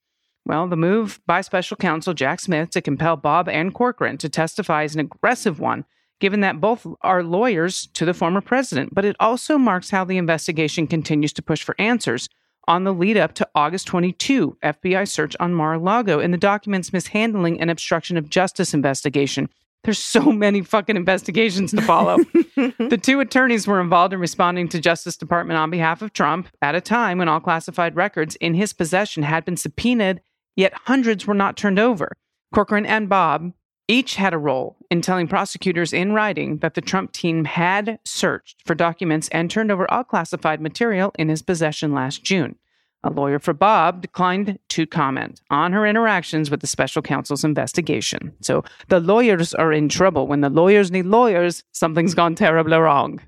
Well, 0.46 0.68
the 0.68 0.76
move 0.76 1.20
by 1.26 1.40
special 1.40 1.76
counsel 1.76 2.12
Jack 2.12 2.40
Smith 2.40 2.70
to 2.70 2.82
compel 2.82 3.16
Bobb 3.16 3.48
and 3.48 3.72
Corcoran 3.72 4.18
to 4.18 4.28
testify 4.28 4.82
is 4.82 4.94
an 4.94 5.00
aggressive 5.00 5.58
one, 5.58 5.86
given 6.20 6.40
that 6.40 6.60
both 6.60 6.86
are 7.00 7.22
lawyers 7.22 7.86
to 7.94 8.04
the 8.04 8.12
former 8.12 8.42
president, 8.42 8.94
but 8.94 9.06
it 9.06 9.16
also 9.18 9.56
marks 9.56 9.90
how 9.90 10.04
the 10.04 10.18
investigation 10.18 10.86
continues 10.86 11.32
to 11.32 11.42
push 11.42 11.62
for 11.62 11.74
answers 11.78 12.28
on 12.66 12.84
the 12.84 12.92
lead 12.92 13.16
up 13.16 13.34
to 13.34 13.48
August 13.54 13.86
22 13.86 14.56
FBI 14.62 15.08
search 15.08 15.36
on 15.40 15.54
Mar-a-Lago 15.54 16.18
and 16.18 16.32
the 16.32 16.38
document's 16.38 16.92
mishandling 16.92 17.60
and 17.60 17.70
obstruction 17.70 18.16
of 18.16 18.28
justice 18.28 18.74
investigation. 18.74 19.48
There's 19.84 19.98
so 19.98 20.20
many 20.32 20.62
fucking 20.62 20.96
investigations 20.96 21.70
to 21.72 21.82
follow. 21.82 22.18
the 22.56 23.00
two 23.00 23.20
attorneys 23.20 23.66
were 23.66 23.80
involved 23.80 24.14
in 24.14 24.20
responding 24.20 24.68
to 24.70 24.80
Justice 24.80 25.16
Department 25.16 25.58
on 25.58 25.70
behalf 25.70 26.02
of 26.02 26.12
Trump 26.12 26.48
at 26.62 26.74
a 26.74 26.80
time 26.80 27.18
when 27.18 27.28
all 27.28 27.40
classified 27.40 27.96
records 27.96 28.36
in 28.36 28.54
his 28.54 28.72
possession 28.72 29.22
had 29.22 29.44
been 29.44 29.56
subpoenaed, 29.56 30.20
yet 30.56 30.72
hundreds 30.84 31.26
were 31.26 31.34
not 31.34 31.56
turned 31.56 31.78
over. 31.78 32.12
Corcoran 32.52 32.86
and 32.86 33.08
Bobb 33.08 33.52
each 33.86 34.14
had 34.16 34.32
a 34.32 34.38
role 34.38 34.76
in 34.90 35.02
telling 35.02 35.28
prosecutors 35.28 35.92
in 35.92 36.12
writing 36.12 36.58
that 36.58 36.74
the 36.74 36.80
Trump 36.80 37.12
team 37.12 37.44
had 37.44 37.98
searched 38.04 38.62
for 38.64 38.74
documents 38.74 39.28
and 39.28 39.50
turned 39.50 39.70
over 39.70 39.90
all 39.90 40.04
classified 40.04 40.60
material 40.60 41.12
in 41.18 41.28
his 41.28 41.42
possession 41.42 41.92
last 41.92 42.24
June. 42.24 42.56
A 43.02 43.10
lawyer 43.10 43.38
for 43.38 43.52
Bobb 43.52 44.00
declined 44.00 44.58
to 44.70 44.86
comment 44.86 45.42
on 45.50 45.72
her 45.72 45.86
interactions 45.86 46.50
with 46.50 46.62
the 46.62 46.66
special 46.66 47.02
counsel's 47.02 47.44
investigation. 47.44 48.32
So 48.40 48.64
the 48.88 49.00
lawyers 49.00 49.52
are 49.52 49.74
in 49.74 49.90
trouble. 49.90 50.26
When 50.26 50.40
the 50.40 50.48
lawyers 50.48 50.90
need 50.90 51.04
lawyers, 51.04 51.62
something's 51.72 52.14
gone 52.14 52.34
terribly 52.34 52.78
wrong. 52.78 53.20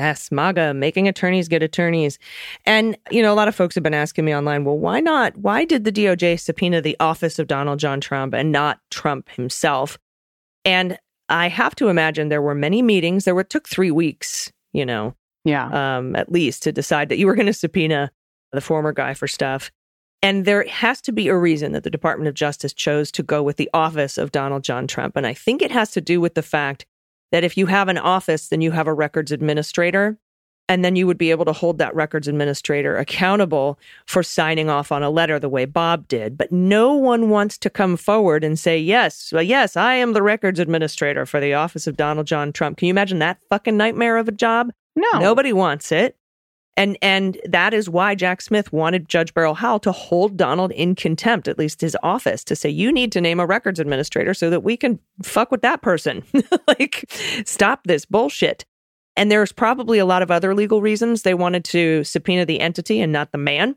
Yes, 0.00 0.32
MAGA, 0.32 0.72
making 0.72 1.08
attorneys 1.08 1.46
get 1.46 1.62
attorneys. 1.62 2.18
And, 2.64 2.96
you 3.10 3.20
know, 3.20 3.34
a 3.34 3.36
lot 3.36 3.48
of 3.48 3.54
folks 3.54 3.74
have 3.74 3.84
been 3.84 3.92
asking 3.92 4.24
me 4.24 4.34
online, 4.34 4.64
well, 4.64 4.78
why 4.78 4.98
not? 5.00 5.36
Why 5.36 5.66
did 5.66 5.84
the 5.84 5.92
DOJ 5.92 6.40
subpoena 6.40 6.80
the 6.80 6.96
office 7.00 7.38
of 7.38 7.46
Donald 7.48 7.78
John 7.78 8.00
Trump 8.00 8.32
and 8.32 8.50
not 8.50 8.80
Trump 8.90 9.28
himself? 9.28 9.98
And 10.64 10.98
I 11.28 11.48
have 11.48 11.74
to 11.76 11.88
imagine 11.88 12.30
there 12.30 12.40
were 12.40 12.54
many 12.54 12.80
meetings. 12.80 13.26
There 13.26 13.34
were, 13.34 13.42
it 13.42 13.50
took 13.50 13.68
three 13.68 13.90
weeks, 13.90 14.50
you 14.72 14.86
know, 14.86 15.14
Yeah. 15.44 15.98
um, 15.98 16.16
at 16.16 16.32
least 16.32 16.62
to 16.62 16.72
decide 16.72 17.10
that 17.10 17.18
you 17.18 17.26
were 17.26 17.34
going 17.34 17.44
to 17.44 17.52
subpoena 17.52 18.10
the 18.52 18.62
former 18.62 18.92
guy 18.92 19.12
for 19.12 19.28
stuff. 19.28 19.70
And 20.22 20.46
there 20.46 20.66
has 20.66 21.02
to 21.02 21.12
be 21.12 21.28
a 21.28 21.36
reason 21.36 21.72
that 21.72 21.84
the 21.84 21.90
Department 21.90 22.28
of 22.28 22.34
Justice 22.34 22.72
chose 22.72 23.12
to 23.12 23.22
go 23.22 23.42
with 23.42 23.58
the 23.58 23.68
office 23.74 24.16
of 24.16 24.32
Donald 24.32 24.64
John 24.64 24.86
Trump. 24.86 25.14
And 25.16 25.26
I 25.26 25.34
think 25.34 25.60
it 25.60 25.70
has 25.70 25.90
to 25.92 26.00
do 26.00 26.22
with 26.22 26.34
the 26.34 26.42
fact 26.42 26.86
that 27.32 27.44
if 27.44 27.56
you 27.56 27.66
have 27.66 27.88
an 27.88 27.98
office, 27.98 28.48
then 28.48 28.60
you 28.60 28.70
have 28.72 28.86
a 28.86 28.94
records 28.94 29.32
administrator. 29.32 30.18
And 30.68 30.84
then 30.84 30.94
you 30.94 31.08
would 31.08 31.18
be 31.18 31.32
able 31.32 31.46
to 31.46 31.52
hold 31.52 31.78
that 31.78 31.96
records 31.96 32.28
administrator 32.28 32.96
accountable 32.96 33.76
for 34.06 34.22
signing 34.22 34.70
off 34.70 34.92
on 34.92 35.02
a 35.02 35.10
letter 35.10 35.40
the 35.40 35.48
way 35.48 35.64
Bobb 35.64 36.06
did. 36.06 36.38
But 36.38 36.52
no 36.52 36.94
one 36.94 37.28
wants 37.28 37.58
to 37.58 37.70
come 37.70 37.96
forward 37.96 38.44
and 38.44 38.56
say, 38.56 38.78
yes, 38.78 39.32
well, 39.32 39.42
yes, 39.42 39.76
I 39.76 39.94
am 39.94 40.12
the 40.12 40.22
records 40.22 40.60
administrator 40.60 41.26
for 41.26 41.40
the 41.40 41.54
office 41.54 41.88
of 41.88 41.96
Donald 41.96 42.28
John 42.28 42.52
Trump. 42.52 42.78
Can 42.78 42.86
you 42.86 42.92
imagine 42.92 43.18
that 43.18 43.40
fucking 43.48 43.76
nightmare 43.76 44.16
of 44.16 44.28
a 44.28 44.32
job? 44.32 44.70
no. 44.96 45.18
Nobody 45.18 45.52
wants 45.52 45.92
it. 45.92 46.16
And 46.76 46.96
and 47.02 47.38
that 47.44 47.74
is 47.74 47.90
why 47.90 48.14
Jack 48.14 48.40
Smith 48.40 48.72
wanted 48.72 49.08
Judge 49.08 49.34
Beryl 49.34 49.54
Howell 49.54 49.80
to 49.80 49.92
hold 49.92 50.36
Donald 50.36 50.72
in 50.72 50.94
contempt, 50.94 51.48
at 51.48 51.58
least 51.58 51.80
his 51.80 51.96
office, 52.02 52.44
to 52.44 52.56
say, 52.56 52.70
you 52.70 52.92
need 52.92 53.12
to 53.12 53.20
name 53.20 53.40
a 53.40 53.46
records 53.46 53.80
administrator 53.80 54.34
so 54.34 54.50
that 54.50 54.62
we 54.62 54.76
can 54.76 54.98
fuck 55.22 55.50
with 55.50 55.62
that 55.62 55.82
person. 55.82 56.22
like, 56.68 57.04
stop 57.44 57.80
this 57.84 58.04
bullshit. 58.04 58.64
And 59.16 59.30
there's 59.30 59.52
probably 59.52 59.98
a 59.98 60.06
lot 60.06 60.22
of 60.22 60.30
other 60.30 60.54
legal 60.54 60.80
reasons 60.80 61.22
they 61.22 61.34
wanted 61.34 61.64
to 61.66 62.04
subpoena 62.04 62.46
the 62.46 62.60
entity 62.60 63.00
and 63.00 63.12
not 63.12 63.32
the 63.32 63.38
man. 63.38 63.76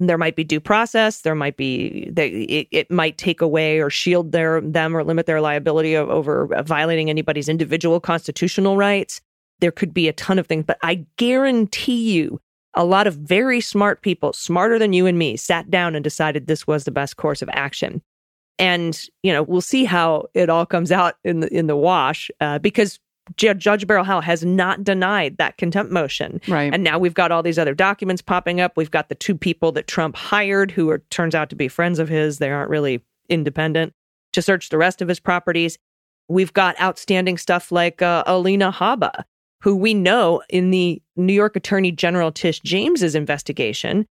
There 0.00 0.18
might 0.18 0.34
be 0.34 0.42
due 0.42 0.58
process. 0.58 1.20
There 1.20 1.36
might 1.36 1.56
be 1.56 2.10
they, 2.10 2.28
it, 2.28 2.68
it 2.72 2.90
might 2.90 3.18
take 3.18 3.40
away 3.40 3.78
or 3.78 3.90
shield 3.90 4.32
their 4.32 4.60
them 4.60 4.96
or 4.96 5.04
limit 5.04 5.26
their 5.26 5.40
liability 5.40 5.96
over 5.96 6.48
violating 6.64 7.08
anybody's 7.08 7.48
individual 7.48 8.00
constitutional 8.00 8.76
rights. 8.76 9.20
There 9.62 9.70
could 9.72 9.94
be 9.94 10.08
a 10.08 10.12
ton 10.12 10.40
of 10.40 10.48
things, 10.48 10.64
but 10.66 10.76
I 10.82 11.06
guarantee 11.16 12.12
you, 12.12 12.40
a 12.74 12.84
lot 12.84 13.06
of 13.06 13.14
very 13.14 13.60
smart 13.60 14.02
people, 14.02 14.32
smarter 14.32 14.76
than 14.76 14.92
you 14.92 15.06
and 15.06 15.16
me, 15.16 15.36
sat 15.36 15.70
down 15.70 15.94
and 15.94 16.02
decided 16.02 16.46
this 16.46 16.66
was 16.66 16.82
the 16.82 16.90
best 16.90 17.16
course 17.16 17.42
of 17.42 17.48
action. 17.52 18.02
And 18.58 19.00
you 19.22 19.32
know, 19.32 19.44
we'll 19.44 19.60
see 19.60 19.84
how 19.84 20.26
it 20.34 20.50
all 20.50 20.66
comes 20.66 20.90
out 20.90 21.14
in 21.22 21.40
the 21.40 21.54
in 21.56 21.68
the 21.68 21.76
wash 21.76 22.28
uh, 22.40 22.58
because 22.58 22.98
J- 23.36 23.54
Judge 23.54 23.86
Beryl 23.86 24.04
Howell 24.04 24.22
has 24.22 24.44
not 24.44 24.82
denied 24.82 25.36
that 25.36 25.58
contempt 25.58 25.92
motion. 25.92 26.40
Right. 26.48 26.74
And 26.74 26.82
now 26.82 26.98
we've 26.98 27.14
got 27.14 27.30
all 27.30 27.42
these 27.42 27.58
other 27.58 27.74
documents 27.74 28.20
popping 28.20 28.60
up. 28.60 28.72
We've 28.76 28.90
got 28.90 29.08
the 29.08 29.14
two 29.14 29.36
people 29.36 29.70
that 29.72 29.86
Trump 29.86 30.16
hired 30.16 30.72
who 30.72 30.90
are 30.90 30.98
turns 31.10 31.34
out 31.34 31.50
to 31.50 31.56
be 31.56 31.68
friends 31.68 31.98
of 31.98 32.08
his. 32.08 32.38
They 32.38 32.50
aren't 32.50 32.70
really 32.70 33.00
independent 33.28 33.94
to 34.32 34.42
search 34.42 34.70
the 34.70 34.78
rest 34.78 35.00
of 35.00 35.08
his 35.08 35.20
properties. 35.20 35.78
We've 36.28 36.52
got 36.52 36.80
outstanding 36.80 37.38
stuff 37.38 37.70
like 37.70 38.02
uh, 38.02 38.24
Alina 38.26 38.72
Habba, 38.72 39.24
who 39.62 39.76
we 39.76 39.94
know 39.94 40.42
in 40.48 40.70
the 40.70 41.00
New 41.16 41.32
York 41.32 41.56
Attorney 41.56 41.92
General 41.92 42.32
Tish 42.32 42.60
James's 42.60 43.14
investigation 43.14 44.06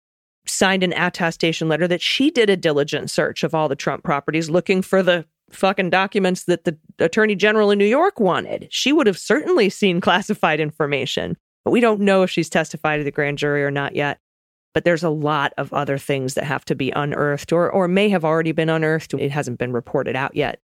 signed 0.46 0.82
an 0.82 0.94
attestation 0.94 1.68
letter 1.68 1.86
that 1.86 2.00
she 2.00 2.30
did 2.30 2.50
a 2.50 2.56
diligent 2.56 3.10
search 3.10 3.44
of 3.44 3.54
all 3.54 3.68
the 3.68 3.76
Trump 3.76 4.02
properties 4.02 4.50
looking 4.50 4.82
for 4.82 5.02
the 5.02 5.24
fucking 5.50 5.90
documents 5.90 6.44
that 6.44 6.64
the 6.64 6.76
attorney 6.98 7.34
general 7.34 7.70
in 7.70 7.78
New 7.78 7.84
York 7.84 8.18
wanted. 8.18 8.66
She 8.70 8.92
would 8.92 9.06
have 9.06 9.18
certainly 9.18 9.68
seen 9.68 10.00
classified 10.00 10.58
information, 10.58 11.36
but 11.64 11.70
we 11.70 11.80
don't 11.80 12.00
know 12.00 12.22
if 12.22 12.30
she's 12.30 12.48
testified 12.48 12.98
to 12.98 13.04
the 13.04 13.10
grand 13.10 13.38
jury 13.38 13.62
or 13.62 13.70
not 13.70 13.94
yet. 13.94 14.18
But 14.74 14.84
there's 14.84 15.04
a 15.04 15.10
lot 15.10 15.52
of 15.58 15.70
other 15.74 15.98
things 15.98 16.32
that 16.32 16.44
have 16.44 16.64
to 16.64 16.74
be 16.74 16.90
unearthed 16.92 17.52
or, 17.52 17.70
or 17.70 17.88
may 17.88 18.08
have 18.08 18.24
already 18.24 18.52
been 18.52 18.70
unearthed. 18.70 19.12
It 19.12 19.30
hasn't 19.30 19.58
been 19.58 19.72
reported 19.72 20.16
out 20.16 20.34
yet. 20.34 20.60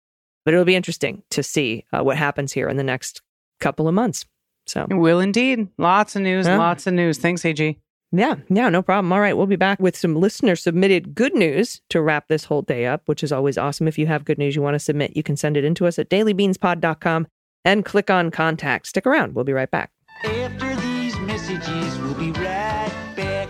But 0.43 0.54
it'll 0.54 0.65
be 0.65 0.76
interesting 0.76 1.24
to 1.30 1.41
see 1.41 1.86
uh, 1.93 2.04
what 2.04 2.17
happens 2.17 2.52
here 2.52 2.67
in 2.67 2.76
the 2.76 2.84
next 2.84 3.22
couple 3.62 3.88
of 3.88 3.93
months. 3.93 4.26
So, 4.65 4.88
It 4.89 4.93
will 4.95 5.19
indeed. 5.19 5.67
Lots 5.78 6.15
of 6.15 6.21
news, 6.21 6.47
Yeah. 6.47 6.58
lots 6.58 6.88
of 6.88 6.93
news. 6.93 7.17
Thanks, 7.17 7.43
AG. 7.45 7.78
Yeah, 8.15 8.36
yeah, 8.49 8.69
no 8.69 8.82
problem. 8.84 9.12
All 9.12 9.19
right, 9.19 9.36
we'll 9.36 9.47
be 9.47 9.56
back 9.56 9.80
with 9.80 9.97
some 9.97 10.15
listener 10.15 10.56
submitted 10.56 11.15
good 11.15 11.34
news 11.34 11.82
to 11.89 12.02
wrap 12.02 12.28
this 12.28 12.45
whole 12.45 12.62
day 12.62 12.86
up, 12.86 13.02
which 13.08 13.23
is 13.23 13.32
always 13.32 13.58
awesome. 13.58 13.88
If 13.88 13.97
you 13.97 14.06
have 14.06 14.23
good 14.23 14.38
news 14.38 14.56
you 14.56 14.62
want 14.62 14.76
to 14.76 14.80
submit, 14.80 15.17
you 15.17 15.23
can 15.23 15.36
send 15.36 15.58
it 15.58 15.63
in 15.65 15.73
to 15.76 15.88
us 15.88 15.97
at 15.97 16.10
dailybeanspod.com 16.10 17.28
and 17.65 17.84
click 17.84 18.12
on 18.12 18.30
contact. 18.30 18.88
Stick 18.88 19.08
around. 19.08 19.34
We'll 19.34 19.45
be 19.45 19.54
right 19.54 19.71
back. 19.71 19.89
After 20.26 20.76
these 20.76 21.17
messages, 21.21 21.97
we'll 21.99 22.13
be 22.13 22.32
right 22.39 22.91
back. 23.15 23.49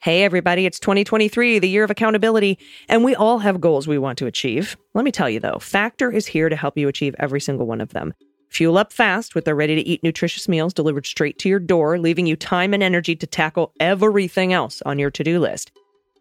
Hey, 0.00 0.22
everybody, 0.22 0.66
it's 0.66 0.78
2023, 0.78 1.58
the 1.58 1.68
year 1.68 1.82
of 1.82 1.90
accountability, 1.90 2.58
and 2.88 3.02
we 3.04 3.14
all 3.14 3.38
have 3.40 3.60
goals 3.60 3.88
we 3.88 3.98
want 3.98 4.18
to 4.18 4.26
achieve. 4.26 4.76
Let 4.94 5.04
me 5.04 5.10
tell 5.10 5.28
you, 5.28 5.40
though, 5.40 5.58
Factor 5.60 6.12
is 6.12 6.26
here 6.26 6.48
to 6.48 6.54
help 6.56 6.78
you 6.78 6.86
achieve 6.88 7.14
every 7.18 7.40
single 7.40 7.66
one 7.66 7.80
of 7.80 7.90
them. 7.92 8.14
Fuel 8.50 8.78
up 8.78 8.92
fast 8.92 9.34
with 9.34 9.44
their 9.44 9.54
ready 9.54 9.74
to 9.74 9.82
eat 9.82 10.02
nutritious 10.02 10.48
meals 10.48 10.72
delivered 10.72 11.06
straight 11.06 11.38
to 11.40 11.48
your 11.48 11.58
door, 11.58 11.98
leaving 11.98 12.26
you 12.26 12.36
time 12.36 12.72
and 12.72 12.82
energy 12.82 13.16
to 13.16 13.26
tackle 13.26 13.72
everything 13.80 14.52
else 14.52 14.82
on 14.86 14.98
your 14.98 15.10
to 15.10 15.24
do 15.24 15.38
list. 15.38 15.72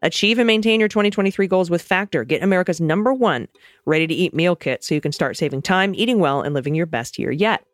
Achieve 0.01 0.37
and 0.37 0.47
maintain 0.47 0.79
your 0.79 0.89
2023 0.89 1.47
goals 1.47 1.69
with 1.69 1.81
Factor. 1.81 2.23
Get 2.23 2.43
America's 2.43 2.81
number 2.81 3.13
one 3.13 3.47
ready 3.85 4.05
to 4.05 4.13
eat 4.13 4.33
meal 4.33 4.55
kit 4.55 4.83
so 4.83 4.93
you 4.93 5.01
can 5.01 5.11
start 5.11 5.37
saving 5.37 5.61
time, 5.61 5.95
eating 5.95 6.19
well, 6.19 6.41
and 6.41 6.53
living 6.53 6.75
your 6.75 6.85
best 6.85 7.17
year 7.17 7.31
yet. 7.31 7.65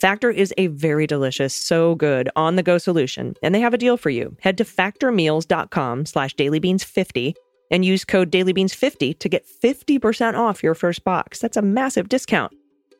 Factor 0.00 0.30
is 0.30 0.52
a 0.58 0.68
very 0.68 1.06
delicious, 1.06 1.54
so 1.54 1.94
good 1.94 2.28
on 2.36 2.56
the 2.56 2.62
go 2.62 2.78
solution, 2.78 3.34
and 3.42 3.54
they 3.54 3.60
have 3.60 3.74
a 3.74 3.78
deal 3.78 3.96
for 3.96 4.10
you. 4.10 4.36
Head 4.40 4.58
to 4.58 4.64
factormeals.com 4.64 6.06
slash 6.06 6.34
dailybeans50 6.34 7.34
and 7.70 7.84
use 7.84 8.04
code 8.04 8.30
dailybeans50 8.30 9.18
to 9.18 9.28
get 9.28 9.46
50% 9.46 10.38
off 10.38 10.62
your 10.62 10.74
first 10.74 11.04
box. 11.04 11.38
That's 11.38 11.56
a 11.56 11.62
massive 11.62 12.08
discount. 12.08 12.52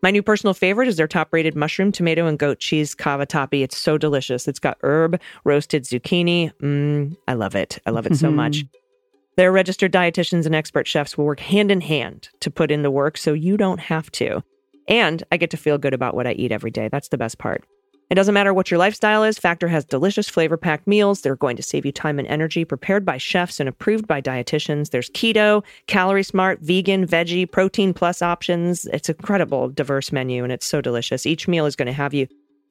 My 0.05 0.11
new 0.11 0.23
personal 0.23 0.53
favorite 0.53 0.87
is 0.87 0.99
their 0.99 1.09
top 1.09 1.33
rated 1.33 1.57
mushroom, 1.57 1.91
tomato, 1.91 2.27
and 2.27 2.39
goat 2.39 2.59
cheese 2.59 2.95
cavatappi. 2.95 3.63
It's 3.63 3.79
so 3.79 3.97
delicious. 3.97 4.47
It's 4.47 4.59
got 4.59 4.77
herb, 4.83 5.19
roasted 5.45 5.85
zucchini. 5.85 6.53
Mmm, 6.61 7.17
I 7.27 7.33
love 7.33 7.55
it. 7.55 7.79
I 7.87 7.91
love 7.91 8.05
it 8.05 8.15
so 8.15 8.31
much. 8.31 8.59
Mm-hmm. 8.59 8.77
Their 9.39 9.51
registered 9.51 9.95
dietitians 9.95 10.45
and 10.45 10.55
expert 10.55 10.87
chefs 10.87 11.17
will 11.17 11.25
work 11.25 11.41
hand 11.41 11.71
in 11.71 11.81
hand 11.81 12.29
to 12.41 12.51
put 12.51 12.71
in 12.71 12.83
the 12.83 12.91
work 12.91 13.17
so 13.17 13.33
you 13.33 13.57
don't 13.57 13.81
have 13.81 14.13
to. 14.13 14.45
And 14.89 15.23
I 15.33 15.39
get 15.39 15.49
to 15.53 15.57
feel 15.57 15.79
good 15.79 15.95
about 15.95 16.15
what 16.15 16.27
I 16.27 16.33
eat 16.33 16.53
every 16.53 16.71
day. 16.71 16.89
That's 16.89 17.09
the 17.09 17.17
best 17.17 17.39
part. 17.39 17.65
It 18.15 18.23
doesn't 18.23 18.35
matter 18.35 18.55
what 18.55 18.71
your 18.71 18.79
lifestyle 18.79 19.25
is, 19.25 19.41
Factor 19.41 19.67
has 19.67 19.85
delicious 19.85 20.29
flavor 20.29 20.57
packed 20.57 20.87
meals. 20.87 21.23
They're 21.23 21.35
going 21.35 21.57
to 21.57 21.65
save 21.65 21.85
you 21.85 21.91
time 21.91 22.21
and 22.21 22.29
energy, 22.29 22.65
prepared 22.65 23.05
by 23.05 23.19
chefs 23.19 23.59
and 23.59 23.69
approved 23.69 24.07
by 24.07 24.23
dietitians. 24.23 24.91
There's 24.91 25.11
keto, 25.11 25.65
calorie 25.89 26.23
smart, 26.23 26.61
vegan, 26.61 27.09
veggie, 27.09 27.51
protein 27.51 27.93
plus 27.93 28.23
options. 28.23 28.87
It's 28.93 29.09
incredible, 29.09 29.69
diverse 29.69 30.13
menu, 30.13 30.45
and 30.45 30.53
it's 30.53 30.65
so 30.65 30.81
delicious. 30.81 31.27
Each 31.27 31.49
meal 31.49 31.67
is 31.67 31.75
going 31.75 31.87
to 31.87 31.93
have 31.93 32.15
you 32.15 32.29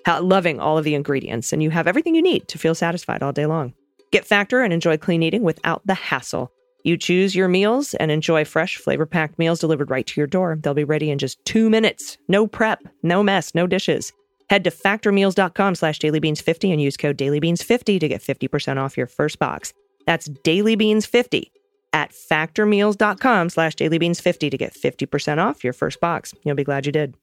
loving 0.07 0.61
all 0.61 0.77
of 0.77 0.85
the 0.85 0.95
ingredients, 0.95 1.51
and 1.51 1.61
you 1.61 1.71
have 1.71 1.87
everything 1.87 2.15
you 2.15 2.21
need 2.21 2.47
to 2.47 2.57
feel 2.57 2.73
satisfied 2.73 3.21
all 3.21 3.33
day 3.33 3.45
long. 3.45 3.73
Get 4.13 4.25
Factor 4.25 4.61
and 4.61 4.71
enjoy 4.71 4.95
clean 4.95 5.23
eating 5.23 5.43
without 5.43 5.85
the 5.85 5.93
hassle. 5.93 6.53
You 6.85 6.95
choose 6.95 7.35
your 7.35 7.49
meals 7.49 7.95
and 7.95 8.11
enjoy 8.11 8.45
fresh, 8.45 8.77
flavor 8.77 9.05
packed 9.05 9.37
meals 9.37 9.59
delivered 9.59 9.89
right 9.89 10.07
to 10.07 10.21
your 10.21 10.27
door. 10.27 10.57
They'll 10.57 10.73
be 10.73 10.85
ready 10.85 11.11
in 11.11 11.17
just 11.17 11.43
two 11.43 11.69
minutes. 11.69 12.17
No 12.29 12.47
prep, 12.47 12.79
no 13.03 13.23
mess, 13.23 13.53
no 13.53 13.67
dishes. 13.67 14.13
Head 14.49 14.63
to 14.63 14.71
factormeals.com 14.71 15.75
slash 15.75 15.99
dailybeans50 15.99 16.71
and 16.71 16.81
use 16.81 16.97
code 16.97 17.17
dailybeans50 17.17 17.99
to 17.99 18.07
get 18.07 18.21
50% 18.21 18.77
off 18.77 18.97
your 18.97 19.07
first 19.07 19.39
box. 19.39 19.73
That's 20.05 20.29
dailybeans50 20.29 21.51
at 21.93 22.11
factormeals.com 22.11 23.49
slash 23.49 23.75
dailybeans50 23.75 24.51
to 24.51 24.57
get 24.57 24.73
50% 24.73 25.37
off 25.37 25.63
your 25.63 25.73
first 25.73 25.99
box. 25.99 26.33
You'll 26.43 26.55
be 26.55 26.63
glad 26.63 26.85
you 26.85 26.91
did. 26.91 27.15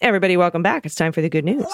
Everybody, 0.00 0.36
welcome 0.36 0.62
back. 0.62 0.84
It's 0.84 0.94
time 0.94 1.12
for 1.12 1.20
the 1.20 1.28
good 1.28 1.44
news. 1.44 1.64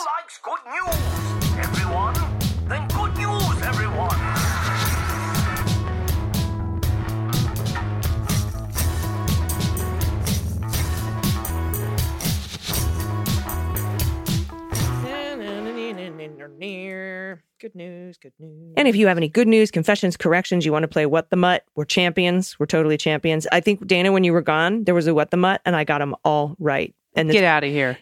Good 16.59 17.75
news, 17.75 18.19
good 18.19 18.33
news. 18.39 18.75
And 18.77 18.89
if 18.89 18.97
you 18.97 19.07
have 19.07 19.17
any 19.17 19.29
good 19.29 19.47
news, 19.49 19.71
confessions, 19.71 20.17
corrections, 20.17 20.67
you 20.67 20.73
want 20.73 20.83
to 20.83 20.89
play 20.89 21.07
What 21.07 21.31
the 21.31 21.37
Mutt, 21.37 21.65
we're 21.77 21.85
champions. 21.85 22.59
We're 22.59 22.67
totally 22.67 22.97
champions. 22.97 23.47
I 23.53 23.61
think, 23.61 23.87
Dana, 23.87 24.11
when 24.13 24.25
you 24.25 24.33
were 24.33 24.43
gone, 24.43 24.85
there 24.85 24.95
was 24.95 25.07
a 25.07 25.15
What 25.15 25.31
the 25.31 25.37
Mutt, 25.37 25.61
and 25.65 25.77
I 25.77 25.85
got 25.85 25.99
them 25.99 26.17
all 26.25 26.57
right. 26.59 26.95
And 27.15 27.31
Get 27.31 27.45
out 27.45 27.63
of 27.65 27.71
here. 27.71 27.99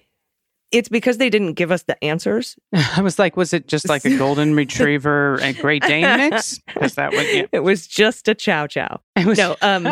it's 0.73 0.89
because 0.89 1.19
they 1.19 1.29
didn't 1.31 1.53
give 1.55 1.71
us 1.71 1.83
the 1.83 2.03
answers. 2.03 2.57
I 2.97 3.03
was 3.03 3.19
like, 3.19 3.37
was 3.37 3.53
it 3.53 3.67
just 3.69 3.89
like 3.89 4.05
a 4.07 4.17
golden 4.17 4.55
retriever 4.57 5.39
and 5.41 5.57
Great 5.59 5.83
Dane 5.83 6.17
mix? 6.17 6.59
Because 6.67 6.95
that 6.95 7.13
would, 7.13 7.27
yeah. 7.27 7.45
It 7.53 7.61
was 7.61 7.87
just 7.87 8.27
a 8.29 8.35
chow 8.35 8.67
chow. 8.67 9.01
It 9.17 9.27
was, 9.27 9.37
No, 9.39 9.57
um, 9.61 9.87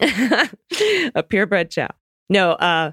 a 0.00 1.22
purebred 1.22 1.70
chow. 1.70 1.88
No, 2.30 2.52
uh, 2.52 2.92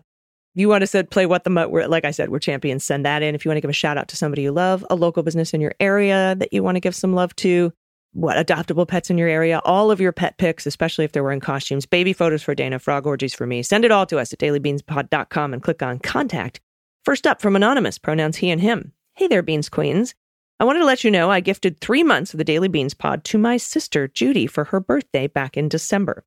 you 0.55 0.69
want 0.69 0.81
to 0.81 0.87
said 0.87 1.11
play 1.11 1.25
what 1.25 1.43
the 1.43 1.49
mutt. 1.49 1.69
We're 1.69 1.87
like 1.87 2.05
I 2.05 2.11
said, 2.11 2.29
we're 2.29 2.39
champions. 2.39 2.83
Send 2.83 3.05
that 3.05 3.21
in 3.21 3.35
if 3.35 3.45
you 3.45 3.49
want 3.49 3.57
to 3.57 3.61
give 3.61 3.69
a 3.69 3.73
shout 3.73 3.97
out 3.97 4.07
to 4.07 4.17
somebody 4.17 4.41
you 4.41 4.51
love, 4.51 4.85
a 4.89 4.95
local 4.95 5.21
business 5.21 5.53
in 5.53 5.61
your 5.61 5.73
area 5.79 6.35
that 6.39 6.53
you 6.53 6.63
want 6.63 6.77
to 6.77 6.81
give 6.81 6.95
some 6.95 7.13
love 7.13 7.35
to. 7.37 7.71
What 8.13 8.37
adoptable 8.37 8.87
pets 8.87 9.09
in 9.09 9.17
your 9.17 9.27
area? 9.27 9.59
All 9.65 9.91
of 9.91 9.99
your 9.99 10.13
pet 10.13 10.37
pics, 10.37 10.65
especially 10.65 11.03
if 11.03 11.11
they're 11.11 11.23
wearing 11.23 11.41
costumes, 11.41 11.85
baby 11.85 12.13
photos 12.13 12.41
for 12.41 12.55
Dana, 12.55 12.79
frog 12.79 13.05
orgies 13.05 13.33
for 13.33 13.45
me. 13.45 13.61
Send 13.61 13.83
it 13.83 13.91
all 13.91 14.05
to 14.05 14.17
us 14.17 14.31
at 14.31 14.39
dailybeanspod.com 14.39 15.53
and 15.53 15.61
click 15.61 15.83
on 15.83 15.99
contact. 15.99 16.61
First 17.03 17.27
up 17.27 17.41
from 17.41 17.57
Anonymous, 17.57 17.97
pronouns 17.97 18.37
he 18.37 18.49
and 18.49 18.61
him. 18.61 18.93
Hey 19.15 19.27
there, 19.27 19.43
Beans 19.43 19.67
Queens. 19.67 20.15
I 20.57 20.63
wanted 20.63 20.79
to 20.79 20.85
let 20.85 21.03
you 21.03 21.11
know 21.11 21.29
I 21.29 21.41
gifted 21.41 21.81
three 21.81 22.03
months 22.03 22.33
of 22.33 22.37
the 22.37 22.45
Daily 22.45 22.69
Beans 22.69 22.93
pod 22.93 23.25
to 23.25 23.37
my 23.37 23.57
sister, 23.57 24.07
Judy, 24.07 24.47
for 24.47 24.63
her 24.63 24.79
birthday 24.79 25.27
back 25.27 25.57
in 25.57 25.67
December. 25.67 26.23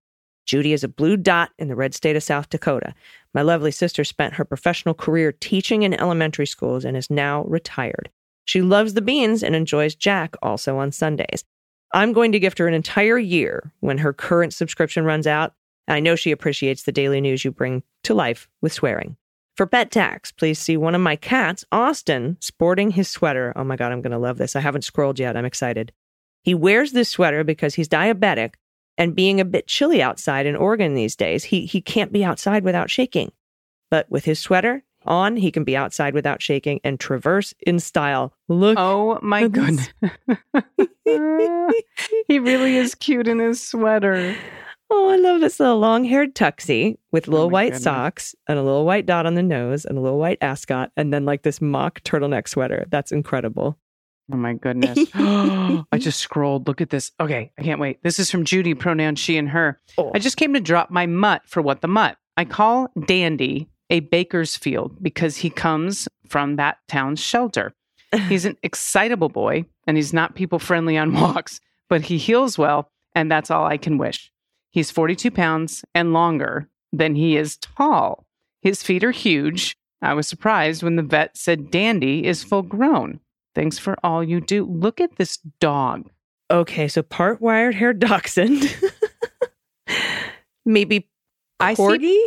Judy 0.49 0.73
is 0.73 0.83
a 0.83 0.89
blue 0.89 1.19
dot 1.19 1.51
in 1.59 1.69
the 1.69 1.77
red 1.77 1.95
state 1.95 2.17
of 2.17 2.23
South 2.23 2.49
Dakota. 2.49 2.95
My 3.35 3.43
lovely 3.43 3.71
sister 3.71 4.03
spent 4.03 4.33
her 4.35 4.47
professional 4.47 4.95
career 4.95 5.31
teaching 5.31 5.83
in 5.83 5.93
elementary 5.93 6.47
schools 6.47 6.87
and 6.87 6.97
is 6.97 7.11
now 7.11 7.45
retired. 7.45 8.09
She 8.47 8.63
loves 8.63 8.95
the 8.95 9.03
beans 9.03 9.43
and 9.43 9.55
enjoys 9.55 9.95
Jack 9.95 10.37
also 10.41 10.79
on 10.79 10.91
Sundays. 10.91 11.45
I'm 11.93 12.15
going 12.15 12.33
to 12.33 12.41
gift 12.41 12.57
her 12.59 12.67
an 12.67 12.73
entire 12.73 13.19
year 13.19 13.73
when 13.81 13.99
her 13.99 14.15
current 14.15 14.55
subscription 14.55 15.05
runs 15.05 15.27
out. 15.27 15.53
I 15.87 16.01
know 16.01 16.17
she 16.17 16.31
appreciates 16.31 16.85
the 16.85 16.93
daily 16.93 17.21
news 17.21 17.45
you 17.45 17.51
bring 17.51 17.83
to 18.05 18.15
life 18.15 18.49
with 18.63 18.73
swearing. 18.73 19.17
For 19.55 19.67
pet 19.67 19.91
tax, 19.91 20.33
please 20.33 20.59
see 20.59 20.79
one 20.79 20.95
of 20.95 21.03
my 21.03 21.17
cats, 21.17 21.63
Austin, 21.73 22.39
sporting 22.41 22.93
his 22.93 23.09
sweater. 23.09 23.53
Oh 23.55 23.65
my 23.65 23.77
God, 23.77 23.93
I'm 23.93 24.01
going 24.01 24.13
to 24.13 24.19
love 24.19 24.39
this. 24.39 24.57
I 24.57 24.61
haven't 24.61 24.85
scrolled 24.85 25.19
yet. 25.19 25.37
I'm 25.37 25.45
excited. 25.45 25.93
He 26.43 26.55
wears 26.55 26.93
this 26.93 27.11
sweater 27.11 27.45
because 27.45 27.75
he's 27.75 27.89
diabetic 27.89 28.55
and 28.99 29.15
being 29.15 29.41
a 29.41 29.45
bit 29.45 29.67
chilly 29.67 30.03
outside 30.03 30.45
in 30.45 30.57
Oregon 30.57 30.95
these 30.95 31.17
days, 31.17 31.45
he, 31.45 31.65
he 31.65 31.81
can't 31.81 32.13
be 32.13 32.25
outside 32.25 32.65
without 32.65 32.91
shaking. 32.91 33.33
But 33.91 34.11
with 34.11 34.27
his 34.27 34.39
sweater, 34.39 34.85
on, 35.07 35.37
he 35.37 35.51
can 35.51 35.65
be 35.65 35.77
outside 35.77 36.13
without 36.13 36.43
shaking 36.43 36.81
and 36.85 37.01
traverse 37.01 37.55
in 37.67 37.79
style. 37.79 38.35
Look. 38.49 38.77
Oh 38.79 39.19
my 39.23 39.49
goodness. 39.49 39.89
he 42.29 42.39
really 42.39 42.77
is 42.77 42.95
cute 42.95 43.29
in 43.29 43.39
his 43.39 43.65
sweater. 43.67 44.37
Oh, 44.91 45.09
I 45.11 45.17
love 45.17 45.41
this 45.41 45.61
little 45.61 45.79
long 45.79 46.05
haired 46.05 46.35
tuxie 46.35 46.97
with 47.13 47.29
oh 47.29 47.33
little 47.33 47.47
Oh 47.47 47.51
white 47.51 47.69
goodness. 47.69 47.83
socks 47.83 48.35
and 48.47 48.59
a 48.59 48.63
little 48.63 48.85
white 48.85 49.07
dot 49.07 49.27
on 49.27 49.35
the 49.35 49.43
nose 49.43 49.85
and 49.85 49.99
a 49.99 50.01
little 50.01 50.19
white 50.19 50.39
ascot 50.41 50.91
and 50.97 51.13
then 51.13 51.25
like 51.25 51.43
this 51.43 51.61
mock 51.61 52.01
turtleneck 52.03 52.49
sweater. 52.49 52.87
That's 52.91 53.13
incredible. 53.13 53.79
Oh 54.33 54.37
my 54.37 54.55
goodness. 54.55 54.99
I 55.15 55.99
just 55.99 56.21
scrolled. 56.21 56.67
Look 56.67 56.81
at 56.81 56.91
this. 56.91 57.13
Okay, 57.21 57.51
I 57.59 57.63
can't 57.63 57.81
wait. 57.81 58.03
This 58.03 58.19
is 58.19 58.31
from 58.31 58.45
Judy, 58.45 58.75
pronoun 58.75 59.17
she 59.17 59.37
and 59.37 59.49
her. 59.51 59.81
Oh. 59.97 60.11
I 60.15 60.19
just 60.19 60.37
came 60.37 60.55
to 60.55 60.61
drop 60.61 60.91
my 60.91 61.07
mutt 61.07 61.43
for 61.47 61.63
what 61.63 61.81
the 61.81 61.89
mutt. 61.89 62.17
I 62.37 62.45
call 62.45 62.91
Dandy 63.07 63.69
a 63.91 64.01
Bakersfield 64.01 65.03
because 65.03 65.39
he 65.39 65.51
comes 65.51 66.09
from 66.27 66.57
that 66.57 66.79
town's 66.89 67.21
shelter. 67.21 67.75
He's 68.29 68.45
an 68.45 68.57
excitable 68.63 69.29
boy 69.29 69.65
and 69.87 69.97
he's 69.97 70.13
not 70.13 70.35
people 70.35 70.59
friendly 70.59 70.97
on 70.97 71.13
walks, 71.21 71.61
but 71.89 72.03
he 72.03 72.19
heals 72.19 72.59
well, 72.59 72.91
and 73.15 73.31
that's 73.31 73.51
all 73.51 73.67
I 73.67 73.77
can 73.77 73.99
wish. 73.99 74.31
He's 74.71 74.91
42 74.91 75.31
pounds 75.31 75.85
and 75.95 76.13
longer 76.13 76.69
than 76.93 77.15
he 77.15 77.37
is 77.37 77.57
tall. 77.57 78.27
His 78.63 78.83
feet 78.83 79.05
are 79.05 79.11
huge. 79.11 79.77
I 80.03 80.15
was 80.15 80.29
surprised 80.29 80.83
when 80.83 80.97
the 80.97 81.03
vet 81.03 81.37
said 81.37 81.71
Dandy 81.71 82.27
is 82.27 82.45
full 82.45 82.63
grown. 82.63 83.21
Thanks 83.59 83.77
for 83.77 83.97
all 84.05 84.23
you 84.23 84.41
do. 84.41 84.65
Look 84.65 85.01
at 85.01 85.17
this 85.17 85.39
dog. 85.59 86.09
Okay, 86.49 86.87
so 86.87 87.03
part 87.03 87.41
wired 87.41 87.75
hair 87.75 87.93
dachshund. 87.93 88.73
Maybe 90.65 91.11
I 91.59 91.75
see 91.75 91.83
corgi? 91.83 92.21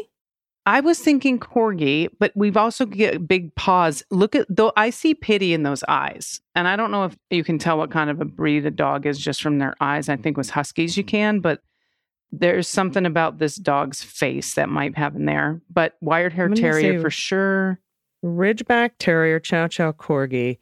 I 0.65 0.81
was 0.81 0.99
thinking 0.99 1.39
corgi, 1.39 2.09
but 2.19 2.33
we've 2.35 2.57
also 2.57 2.85
get 2.85 3.29
big 3.29 3.55
paws. 3.55 4.03
Look 4.11 4.35
at 4.35 4.45
though 4.49 4.73
I 4.75 4.89
see 4.89 5.13
pity 5.13 5.53
in 5.53 5.63
those 5.63 5.85
eyes. 5.87 6.41
And 6.53 6.67
I 6.67 6.75
don't 6.75 6.91
know 6.91 7.05
if 7.05 7.15
you 7.29 7.45
can 7.45 7.57
tell 7.57 7.77
what 7.77 7.91
kind 7.91 8.09
of 8.09 8.19
a 8.19 8.25
breed 8.25 8.65
a 8.65 8.69
dog 8.69 9.05
is 9.05 9.17
just 9.17 9.41
from 9.41 9.57
their 9.57 9.73
eyes. 9.79 10.09
I 10.09 10.17
think 10.17 10.35
with 10.35 10.49
huskies 10.49 10.97
you 10.97 11.05
can, 11.05 11.39
but 11.39 11.61
there's 12.33 12.67
something 12.67 13.05
about 13.05 13.37
this 13.37 13.55
dog's 13.55 14.03
face 14.03 14.55
that 14.55 14.67
might 14.67 14.97
have 14.97 15.15
in 15.15 15.27
there. 15.27 15.61
But 15.69 15.95
wired 16.01 16.33
hair 16.33 16.49
terrier 16.49 16.99
for 16.99 17.09
sure. 17.09 17.79
Ridgeback 18.21 18.91
Terrier, 18.99 19.39
Chow 19.39 19.67
Chow 19.67 19.93
Corgi, 19.93 20.57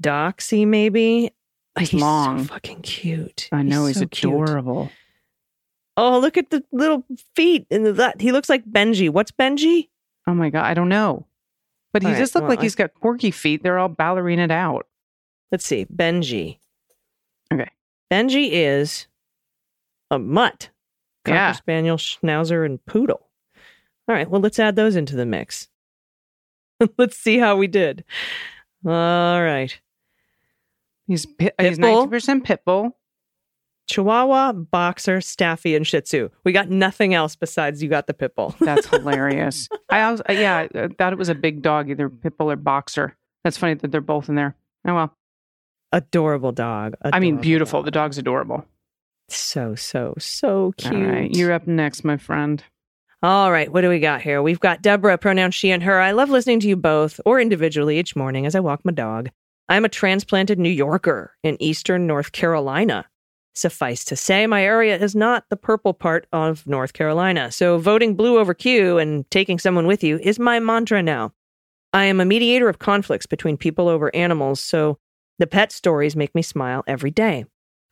Doxy 0.00 0.66
maybe. 0.66 1.32
He's 1.78 1.90
so 1.90 1.98
long. 1.98 2.44
fucking 2.44 2.82
cute. 2.82 3.48
I 3.52 3.62
know 3.62 3.86
he's, 3.86 3.98
so 3.98 4.06
cute. 4.06 4.32
adorable. 4.32 4.90
Oh, 5.96 6.18
look 6.18 6.36
at 6.36 6.50
the 6.50 6.64
little 6.72 7.04
feet 7.36 7.66
and 7.70 7.86
the, 7.86 7.92
that. 7.94 8.20
He 8.20 8.32
looks 8.32 8.48
like 8.48 8.64
Benji. 8.64 9.10
What's 9.10 9.30
Benji? 9.30 9.88
Oh 10.26 10.34
my 10.34 10.50
god, 10.50 10.64
I 10.64 10.74
don't 10.74 10.88
know. 10.88 11.26
But 11.92 12.02
he 12.02 12.08
right, 12.08 12.18
just 12.18 12.34
looked 12.34 12.44
well, 12.44 12.50
like 12.50 12.60
I- 12.60 12.62
he's 12.62 12.74
got 12.74 12.94
corky 12.94 13.30
feet. 13.30 13.62
They're 13.62 13.78
all 13.78 13.88
ballerinaed 13.88 14.50
out. 14.50 14.86
Let's 15.52 15.66
see. 15.66 15.86
Benji. 15.86 16.58
Okay. 17.52 17.68
Benji 18.10 18.50
is 18.52 19.06
a 20.10 20.18
mutt. 20.18 20.70
Cocker 21.24 21.34
Yeah. 21.36 21.52
Spaniel, 21.52 21.96
Schnauzer, 21.96 22.64
and 22.64 22.84
Poodle. 22.86 23.26
All 24.08 24.14
right. 24.14 24.28
Well, 24.30 24.40
let's 24.40 24.58
add 24.58 24.76
those 24.76 24.96
into 24.96 25.16
the 25.16 25.26
mix. 25.26 25.68
let's 26.98 27.16
see 27.16 27.38
how 27.38 27.56
we 27.56 27.66
did. 27.66 28.04
All 28.86 29.42
right. 29.42 29.78
He's 31.10 31.26
pi- 31.26 31.50
he's 31.58 31.76
ninety 31.76 32.08
percent 32.08 32.44
pit 32.44 32.60
bull. 32.64 32.96
Chihuahua, 33.88 34.52
Boxer, 34.52 35.20
Staffy, 35.20 35.74
and 35.74 35.84
Shih 35.84 36.02
Tzu. 36.02 36.28
We 36.44 36.52
got 36.52 36.70
nothing 36.70 37.14
else 37.14 37.34
besides 37.34 37.82
you 37.82 37.88
got 37.88 38.06
the 38.06 38.14
pit 38.14 38.36
bull. 38.36 38.54
That's 38.60 38.86
hilarious. 38.90 39.68
I 39.88 40.02
also, 40.02 40.22
uh, 40.28 40.32
yeah, 40.34 40.68
I 40.72 40.86
thought 40.96 41.12
it 41.12 41.18
was 41.18 41.28
a 41.28 41.34
big 41.34 41.62
dog, 41.62 41.90
either 41.90 42.08
pit 42.08 42.38
bull 42.38 42.52
or 42.52 42.54
boxer. 42.54 43.16
That's 43.42 43.56
funny 43.56 43.74
that 43.74 43.90
they're 43.90 44.00
both 44.00 44.28
in 44.28 44.36
there. 44.36 44.54
Oh 44.86 44.94
well. 44.94 45.16
Adorable 45.90 46.52
dog. 46.52 46.94
I 47.02 47.18
mean, 47.18 47.38
beautiful. 47.38 47.80
dog. 47.80 47.86
The 47.86 47.90
dog's 47.90 48.18
adorable. 48.18 48.64
So, 49.28 49.74
so, 49.74 50.14
so 50.18 50.72
cute. 50.76 50.94
All 50.94 51.00
right, 51.00 51.34
you're 51.34 51.52
up 51.52 51.66
next, 51.66 52.04
my 52.04 52.18
friend. 52.18 52.62
All 53.24 53.50
right, 53.50 53.72
what 53.72 53.80
do 53.80 53.88
we 53.88 53.98
got 53.98 54.22
here? 54.22 54.40
We've 54.40 54.60
got 54.60 54.82
Deborah, 54.82 55.18
pronoun 55.18 55.50
she 55.50 55.72
and 55.72 55.82
her. 55.82 56.00
I 56.00 56.12
love 56.12 56.30
listening 56.30 56.60
to 56.60 56.68
you 56.68 56.76
both 56.76 57.20
or 57.26 57.40
individually 57.40 57.98
each 57.98 58.14
morning 58.14 58.46
as 58.46 58.54
I 58.54 58.60
walk 58.60 58.84
my 58.84 58.92
dog. 58.92 59.30
I'm 59.70 59.84
a 59.84 59.88
transplanted 59.88 60.58
New 60.58 60.68
Yorker 60.68 61.36
in 61.44 61.56
eastern 61.62 62.04
North 62.04 62.32
Carolina. 62.32 63.06
Suffice 63.54 64.04
to 64.06 64.16
say, 64.16 64.44
my 64.48 64.64
area 64.64 64.98
is 64.98 65.14
not 65.14 65.44
the 65.48 65.56
purple 65.56 65.94
part 65.94 66.26
of 66.32 66.66
North 66.66 66.92
Carolina, 66.92 67.52
so 67.52 67.78
voting 67.78 68.16
blue 68.16 68.40
over 68.40 68.52
Q 68.52 68.98
and 68.98 69.30
taking 69.30 69.60
someone 69.60 69.86
with 69.86 70.02
you 70.02 70.18
is 70.18 70.40
my 70.40 70.58
mantra 70.58 71.04
now. 71.04 71.32
I 71.92 72.06
am 72.06 72.20
a 72.20 72.24
mediator 72.24 72.68
of 72.68 72.80
conflicts 72.80 73.26
between 73.26 73.56
people 73.56 73.88
over 73.88 74.14
animals, 74.14 74.58
so 74.58 74.98
the 75.38 75.46
pet 75.46 75.70
stories 75.70 76.16
make 76.16 76.34
me 76.34 76.42
smile 76.42 76.82
every 76.88 77.12
day. 77.12 77.44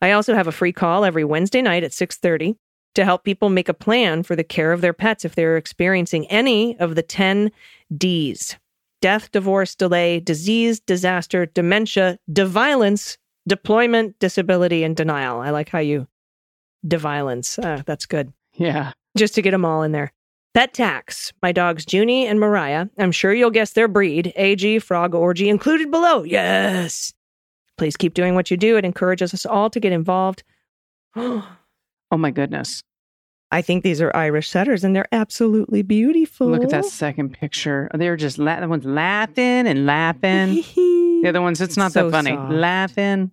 I 0.02 0.10
also 0.10 0.34
have 0.34 0.48
a 0.48 0.52
free 0.52 0.72
call 0.72 1.04
every 1.04 1.24
Wednesday 1.24 1.62
night 1.62 1.84
at 1.84 1.92
6:30 1.92 2.56
to 2.96 3.04
help 3.04 3.22
people 3.22 3.50
make 3.50 3.68
a 3.68 3.74
plan 3.74 4.24
for 4.24 4.34
the 4.34 4.42
care 4.42 4.72
of 4.72 4.80
their 4.80 4.92
pets 4.92 5.24
if 5.24 5.36
they're 5.36 5.56
experiencing 5.56 6.26
any 6.26 6.76
of 6.80 6.96
the 6.96 7.02
10 7.04 7.52
D's 7.96 8.56
death, 9.00 9.30
divorce, 9.32 9.74
delay, 9.74 10.20
disease, 10.20 10.80
disaster, 10.80 11.46
dementia, 11.46 12.18
deviolence, 12.30 13.16
deployment, 13.46 14.18
disability, 14.18 14.84
and 14.84 14.96
denial. 14.96 15.40
I 15.40 15.50
like 15.50 15.68
how 15.68 15.78
you 15.78 16.06
deviolence. 16.86 17.62
Uh, 17.62 17.82
that's 17.86 18.06
good. 18.06 18.32
Yeah. 18.54 18.92
Just 19.16 19.34
to 19.34 19.42
get 19.42 19.52
them 19.52 19.64
all 19.64 19.82
in 19.82 19.92
there. 19.92 20.12
Pet 20.54 20.74
tax. 20.74 21.32
My 21.42 21.52
dogs 21.52 21.84
Junie 21.92 22.26
and 22.26 22.40
Mariah. 22.40 22.86
I'm 22.98 23.12
sure 23.12 23.32
you'll 23.32 23.50
guess 23.50 23.72
their 23.72 23.88
breed. 23.88 24.32
AG, 24.36 24.78
Frog 24.80 25.14
Orgy 25.14 25.48
included 25.48 25.90
below. 25.90 26.22
Yes. 26.22 27.12
Please 27.76 27.96
keep 27.96 28.14
doing 28.14 28.34
what 28.34 28.50
you 28.50 28.56
do. 28.56 28.76
It 28.76 28.84
encourages 28.84 29.32
us 29.32 29.46
all 29.46 29.70
to 29.70 29.80
get 29.80 29.92
involved. 29.92 30.42
Oh 32.10 32.16
my 32.16 32.30
goodness. 32.30 32.82
I 33.50 33.62
think 33.62 33.82
these 33.82 34.00
are 34.02 34.14
Irish 34.14 34.50
setters 34.50 34.84
and 34.84 34.94
they're 34.94 35.08
absolutely 35.12 35.82
beautiful. 35.82 36.48
Look 36.48 36.64
at 36.64 36.70
that 36.70 36.84
second 36.84 37.32
picture. 37.32 37.90
They're 37.94 38.16
just 38.16 38.38
la- 38.38 38.60
the 38.60 38.68
one's 38.68 38.84
laughing 38.84 39.66
and 39.66 39.86
laughing. 39.86 40.56
the 40.76 41.24
other 41.28 41.40
ones, 41.40 41.60
it's 41.60 41.76
not 41.76 41.92
So 41.92 42.04
that 42.10 42.12
funny. 42.12 42.32
soft. 42.34 42.52
Laughing. 42.52 43.30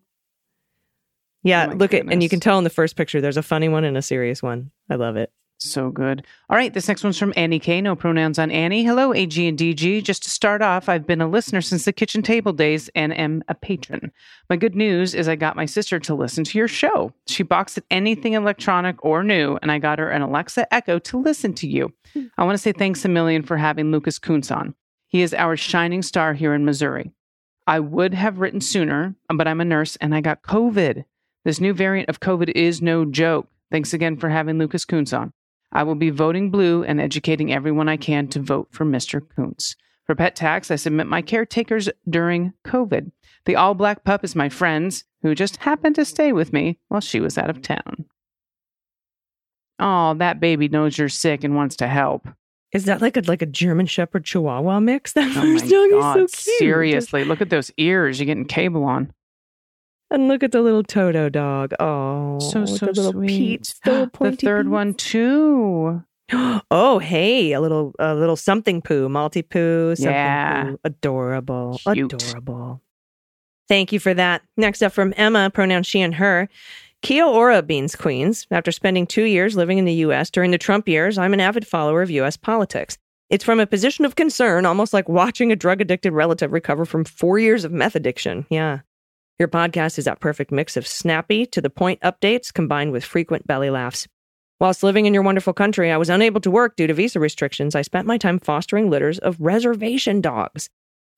yeah, 1.43 1.67
Oh 1.71 1.75
look 1.75 1.93
at, 1.93 2.05
and 2.09 2.23
you 2.23 2.29
can 2.29 2.39
tell 2.39 2.57
in 2.57 2.63
the 2.63 2.69
first 2.69 2.95
picture 2.95 3.19
there's 3.19 3.35
a 3.37 3.43
funny 3.43 3.67
one 3.67 3.83
and 3.83 3.97
a 3.97 4.01
serious 4.01 4.41
one. 4.41 4.71
I 4.89 4.95
love 4.95 5.17
it. 5.17 5.31
So 5.57 5.89
good. 5.89 6.25
All 6.49 6.57
right, 6.57 6.73
this 6.73 6.87
next 6.87 7.03
one's 7.03 7.17
from 7.17 7.33
Annie 7.35 7.59
K. 7.59 7.79
No 7.79 7.95
pronouns 7.95 8.37
on 8.37 8.51
Annie. 8.51 8.83
Hello, 8.83 9.13
AG 9.13 9.47
and 9.47 9.57
DG. 9.57 10.03
Just 10.03 10.23
to 10.23 10.29
start 10.29 10.61
off, 10.61 10.89
I've 10.89 11.07
been 11.07 11.21
a 11.21 11.27
listener 11.27 11.61
since 11.61 11.85
the 11.85 11.93
kitchen 11.93 12.21
table 12.21 12.51
days 12.51 12.89
and 12.93 13.17
am 13.17 13.41
a 13.47 13.55
patron. 13.55 14.11
My 14.49 14.57
good 14.57 14.75
news 14.75 15.15
is 15.15 15.29
I 15.29 15.35
got 15.35 15.55
my 15.55 15.65
sister 15.65 15.97
to 15.99 16.13
listen 16.13 16.43
to 16.43 16.57
your 16.57 16.67
show. 16.67 17.13
She 17.27 17.41
balks 17.41 17.77
at 17.77 17.85
anything 17.89 18.33
electronic 18.33 19.03
or 19.03 19.23
new, 19.23 19.57
and 19.61 19.71
I 19.71 19.79
got 19.79 19.97
her 19.97 20.09
an 20.09 20.21
Alexa 20.21 20.73
Echo 20.73 20.99
to 20.99 21.17
listen 21.17 21.53
to 21.55 21.67
you. 21.67 21.93
Hmm. 22.13 22.25
I 22.37 22.43
want 22.43 22.55
to 22.55 22.61
say 22.61 22.73
thanks 22.73 23.05
a 23.05 23.09
million 23.09 23.41
for 23.41 23.57
having 23.57 23.91
Lucas 23.91 24.19
Kunce 24.19 24.55
on. 24.55 24.75
He 25.07 25.21
is 25.21 25.33
our 25.33 25.55
shining 25.55 26.01
star 26.01 26.33
here 26.33 26.53
in 26.53 26.65
Missouri. 26.65 27.11
I 27.65 27.79
would 27.79 28.13
have 28.13 28.39
written 28.39 28.61
sooner, 28.61 29.15
but 29.33 29.47
I'm 29.47 29.61
a 29.61 29.65
nurse 29.65 29.95
and 29.95 30.13
I 30.13 30.21
got 30.21 30.43
COVID. 30.43 31.05
This 31.45 31.61
new 31.61 31.73
variant 31.73 32.09
of 32.09 32.19
COVID 32.19 32.51
is 32.55 32.81
no 32.81 33.05
joke. 33.05 33.47
Thanks 33.71 33.93
again 33.93 34.17
for 34.17 34.29
having 34.29 34.57
Lucas 34.59 34.85
Kunce 34.85 35.17
on. 35.17 35.33
I 35.75 35.83
will 35.83 35.95
be 35.95 36.09
voting 36.09 36.51
blue 36.51 36.83
and 36.83 37.01
educating 37.01 37.51
everyone 37.51 37.89
I 37.89 37.97
can 37.97 38.29
to 38.29 38.39
vote 38.39 38.69
for 38.71 38.85
Mr. 38.85 39.19
Kunce. 39.37 39.75
For 40.05 40.15
pet 40.15 40.33
tax, 40.33 40.71
I 40.71 40.77
submit 40.77 41.05
my 41.05 41.21
caretakers 41.21 41.89
during 42.09 42.53
COVID. 42.65 43.11
The 43.43 43.57
all 43.57 43.73
black 43.73 44.05
pup 44.05 44.23
is 44.23 44.37
my 44.37 44.47
friend's, 44.47 45.03
who 45.21 45.35
just 45.35 45.57
happened 45.57 45.95
to 45.95 46.05
stay 46.05 46.31
with 46.31 46.53
me 46.53 46.79
while 46.87 47.01
she 47.01 47.19
was 47.19 47.37
out 47.37 47.49
of 47.49 47.61
town. 47.61 48.05
Oh, 49.77 50.13
that 50.13 50.39
baby 50.39 50.69
knows 50.69 50.97
you're 50.97 51.09
sick 51.09 51.43
and 51.43 51.55
wants 51.55 51.75
to 51.77 51.87
help. 51.87 52.25
Is 52.71 52.85
that 52.85 53.01
like 53.01 53.17
a 53.17 53.21
like 53.21 53.41
a 53.41 53.45
German 53.45 53.85
Shepherd 53.85 54.23
Chihuahua 54.23 54.79
mix? 54.79 55.11
That 55.11 55.35
Oh 55.35 55.41
first 55.41 55.69
dog 55.69 55.89
God, 55.91 56.19
is 56.19 56.31
so 56.31 56.43
cute. 56.43 56.57
seriously, 56.59 57.25
look 57.25 57.41
at 57.41 57.49
those 57.49 57.69
ears. 57.77 58.19
You're 58.19 58.27
getting 58.27 58.45
cable 58.45 58.85
on. 58.85 59.11
And 60.11 60.27
look 60.27 60.43
at 60.43 60.51
the 60.51 60.61
little 60.61 60.83
Toto 60.83 61.29
dog. 61.29 61.73
Oh, 61.79 62.39
So, 62.39 62.65
so 62.65 62.85
the 62.85 62.91
little 62.93 63.11
sweet. 63.11 63.27
Pete 63.27 63.65
still 63.65 64.05
the 64.19 64.31
third 64.35 64.67
one, 64.69 64.93
too. 64.93 66.03
Oh, 66.71 66.97
hey, 66.99 67.51
a 67.53 67.61
little 67.61 67.93
a 67.99 68.15
little 68.15 68.35
something 68.35 68.81
poo, 68.81 69.07
multi 69.09 69.43
poo, 69.43 69.93
Yeah. 69.99 70.63
poo. 70.71 70.79
Adorable. 70.83 71.79
Cute. 71.93 72.13
Adorable. 72.13 72.81
Thank 73.67 73.91
you 73.91 73.99
for 73.99 74.13
that. 74.13 74.41
Next 74.57 74.81
up 74.81 74.91
from 74.91 75.13
Emma, 75.17 75.51
pronoun 75.51 75.83
she 75.83 76.01
and 76.01 76.15
her. 76.15 76.49
Kia 77.03 77.23
ora, 77.25 77.61
Beans 77.61 77.95
Queens. 77.95 78.47
After 78.49 78.71
spending 78.71 79.05
two 79.05 79.23
years 79.25 79.55
living 79.55 79.77
in 79.77 79.85
the 79.85 79.93
U.S. 80.05 80.31
during 80.31 80.49
the 80.49 80.57
Trump 80.57 80.87
years, 80.87 81.19
I'm 81.19 81.33
an 81.33 81.39
avid 81.39 81.67
follower 81.67 82.01
of 82.01 82.09
U.S. 82.09 82.37
politics. 82.37 82.97
It's 83.29 83.43
from 83.43 83.59
a 83.59 83.67
position 83.67 84.03
of 84.05 84.15
concern, 84.15 84.65
almost 84.65 84.93
like 84.93 85.07
watching 85.07 85.51
a 85.51 85.55
drug 85.55 85.81
addicted 85.81 86.11
relative 86.13 86.51
recover 86.51 86.85
from 86.85 87.05
four 87.05 87.37
years 87.37 87.63
of 87.63 87.71
meth 87.71 87.95
addiction. 87.95 88.45
Yeah. 88.49 88.79
Your 89.37 89.49
podcast 89.49 89.97
is 89.97 90.05
that 90.05 90.21
perfect 90.21 90.49
mix 90.49 90.77
of 90.77 90.87
snappy, 90.87 91.45
to 91.47 91.59
the 91.59 91.69
point 91.69 91.99
updates 91.99 92.53
combined 92.53 92.93
with 92.93 93.03
frequent 93.03 93.45
belly 93.45 93.69
laughs. 93.69 94.07
Whilst 94.61 94.81
living 94.81 95.05
in 95.05 95.13
your 95.13 95.23
wonderful 95.23 95.51
country, 95.51 95.91
I 95.91 95.97
was 95.97 96.09
unable 96.09 96.39
to 96.39 96.49
work 96.49 96.77
due 96.77 96.87
to 96.87 96.93
visa 96.93 97.19
restrictions. 97.19 97.75
I 97.75 97.81
spent 97.81 98.07
my 98.07 98.17
time 98.17 98.39
fostering 98.39 98.89
litters 98.89 99.19
of 99.19 99.41
reservation 99.41 100.21
dogs. 100.21 100.69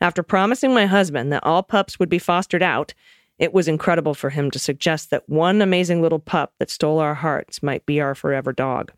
After 0.02 0.24
promising 0.24 0.74
my 0.74 0.88
husband 0.88 1.32
that 1.32 1.44
all 1.44 1.62
pups 1.62 2.00
would 2.00 2.10
be 2.10 2.18
fostered 2.18 2.64
out, 2.64 2.96
it 3.38 3.54
was 3.54 3.68
incredible 3.68 4.16
for 4.16 4.32
him 4.32 4.50
to 4.50 4.58
suggest 4.58 5.12
that 5.12 5.30
one 5.30 5.62
amazing 5.62 6.02
little 6.02 6.18
pup 6.18 6.54
that 6.58 6.72
stole 6.72 6.98
our 6.98 7.14
hearts 7.14 7.62
might 7.62 7.86
be 7.86 8.02
our 8.02 8.16
forever 8.16 8.52
dog. 8.52 8.94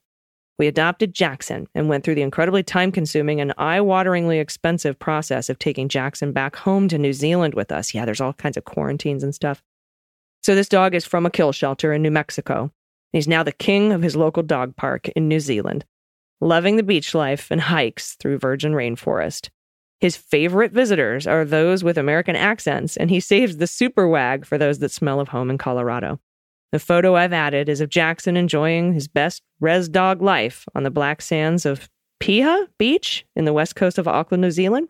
We 0.60 0.68
adopted 0.68 1.16
Jackson 1.16 1.68
and 1.74 1.88
went 1.88 2.04
through 2.04 2.16
the 2.16 2.22
incredibly 2.22 2.64
time 2.64 2.92
consuming 2.92 3.40
and 3.40 3.54
eye 3.58 3.80
wateringly 3.80 4.42
expensive 4.42 5.00
process 5.00 5.50
of 5.50 5.58
taking 5.58 5.88
Jackson 5.88 6.34
back 6.34 6.58
home 6.58 6.90
to 6.90 6.98
New 6.98 7.14
Zealand 7.14 7.54
with 7.54 7.72
us. 7.72 7.94
Yeah, 7.94 8.04
there's 8.04 8.20
all 8.20 8.34
kinds 8.34 8.58
of 8.58 8.66
quarantines 8.66 9.24
and 9.24 9.34
stuff. 9.34 9.64
So, 10.44 10.56
this 10.56 10.68
dog 10.68 10.94
is 10.94 11.06
from 11.06 11.26
a 11.26 11.32
kill 11.32 11.54
shelter 11.54 11.94
in 11.94 12.02
New 12.02 12.12
Mexico. 12.12 12.72
He's 13.14 13.28
now 13.28 13.42
the 13.42 13.54
king 13.54 13.94
of 13.94 14.02
his 14.02 14.18
local 14.18 14.44
dog 14.44 14.76
park 14.76 15.08
in 15.10 15.30
New 15.30 15.40
Zealand, 15.40 15.86
loving 16.42 16.76
the 16.76 16.84
beach 16.84 17.16
life 17.16 17.50
and 17.52 17.62
hikes 17.62 18.16
through 18.16 18.38
virgin 18.38 18.74
rainforest. 18.74 19.50
His 20.02 20.18
favorite 20.18 20.74
visitors 20.74 21.26
are 21.26 21.46
those 21.46 21.86
with 21.86 21.98
American 21.98 22.36
accents, 22.36 22.98
and 22.98 23.10
he 23.10 23.22
saves 23.22 23.58
the 23.58 23.68
super 23.68 24.08
wag 24.08 24.46
for 24.46 24.58
those 24.58 24.80
that 24.80 24.92
smell 24.92 25.22
of 25.22 25.30
home 25.30 25.50
in 25.50 25.58
Colorado. 25.58 26.20
The 26.72 26.80
photo 26.80 27.16
I've 27.16 27.34
added 27.34 27.70
is 27.70 27.82
of 27.82 27.90
Jackson 27.90 28.38
enjoying 28.38 28.94
his 28.94 29.08
best 29.08 29.42
res 29.60 29.90
dog 29.90 30.22
life 30.22 30.66
on 30.76 30.84
the 30.84 30.92
black 30.92 31.22
sands 31.22 31.66
of 31.66 31.90
Piha 32.22 32.68
Beach 32.78 33.26
in 33.36 33.46
the 33.46 33.54
west 33.54 33.76
coast 33.76 33.98
of 33.98 34.08
Auckland, 34.08 34.42
New 34.42 34.52
Zealand. 34.52 34.90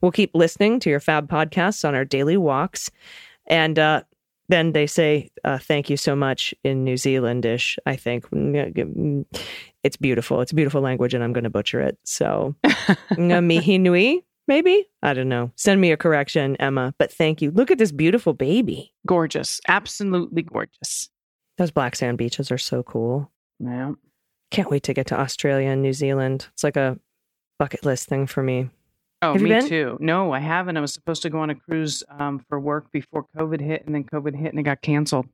We'll 0.00 0.12
keep 0.12 0.30
listening 0.34 0.80
to 0.80 0.90
your 0.90 1.00
fab 1.00 1.28
podcasts 1.28 1.86
on 1.86 1.94
our 1.94 2.04
daily 2.04 2.36
walks. 2.36 2.90
And 3.46 3.78
uh, 3.78 4.02
then 4.48 4.72
they 4.72 4.86
say, 4.86 5.30
uh, 5.44 5.58
thank 5.58 5.90
you 5.90 5.96
so 5.96 6.16
much 6.16 6.54
in 6.64 6.84
New 6.84 6.94
Zealandish, 6.94 7.78
I 7.86 7.96
think. 7.96 8.26
It's 9.84 9.96
beautiful. 9.96 10.40
It's 10.40 10.52
a 10.52 10.54
beautiful 10.54 10.80
language, 10.80 11.14
and 11.14 11.22
I'm 11.22 11.32
going 11.32 11.44
to 11.44 11.50
butcher 11.50 11.80
it. 11.80 11.98
So, 12.04 12.54
mihi 13.18 13.78
nui, 13.78 14.24
maybe? 14.48 14.86
I 15.02 15.14
don't 15.14 15.28
know. 15.28 15.52
Send 15.56 15.80
me 15.80 15.92
a 15.92 15.96
correction, 15.96 16.56
Emma. 16.56 16.94
But 16.98 17.12
thank 17.12 17.40
you. 17.40 17.50
Look 17.50 17.70
at 17.70 17.78
this 17.78 17.92
beautiful 17.92 18.32
baby. 18.34 18.92
Gorgeous. 19.06 19.60
Absolutely 19.68 20.42
gorgeous. 20.42 21.10
Those 21.58 21.70
black 21.70 21.94
sand 21.96 22.18
beaches 22.18 22.50
are 22.50 22.58
so 22.58 22.82
cool. 22.82 23.30
Yeah. 23.60 23.92
Can't 24.50 24.70
wait 24.70 24.82
to 24.84 24.94
get 24.94 25.06
to 25.08 25.20
Australia 25.20 25.68
and 25.68 25.82
New 25.82 25.92
Zealand. 25.92 26.48
It's 26.54 26.64
like 26.64 26.76
a 26.76 26.98
bucket 27.58 27.84
list 27.84 28.08
thing 28.08 28.26
for 28.26 28.42
me. 28.42 28.70
Oh, 29.20 29.32
Have 29.32 29.42
me 29.42 29.48
been? 29.50 29.68
too. 29.68 29.98
No, 30.00 30.32
I 30.32 30.38
haven't. 30.38 30.76
I 30.76 30.80
was 30.80 30.92
supposed 30.94 31.22
to 31.22 31.30
go 31.30 31.40
on 31.40 31.50
a 31.50 31.54
cruise 31.56 32.04
um, 32.18 32.44
for 32.48 32.60
work 32.60 32.90
before 32.92 33.26
COVID 33.36 33.60
hit, 33.60 33.84
and 33.84 33.94
then 33.94 34.04
COVID 34.04 34.34
hit 34.36 34.50
and 34.52 34.60
it 34.60 34.62
got 34.62 34.80
canceled. 34.80 35.26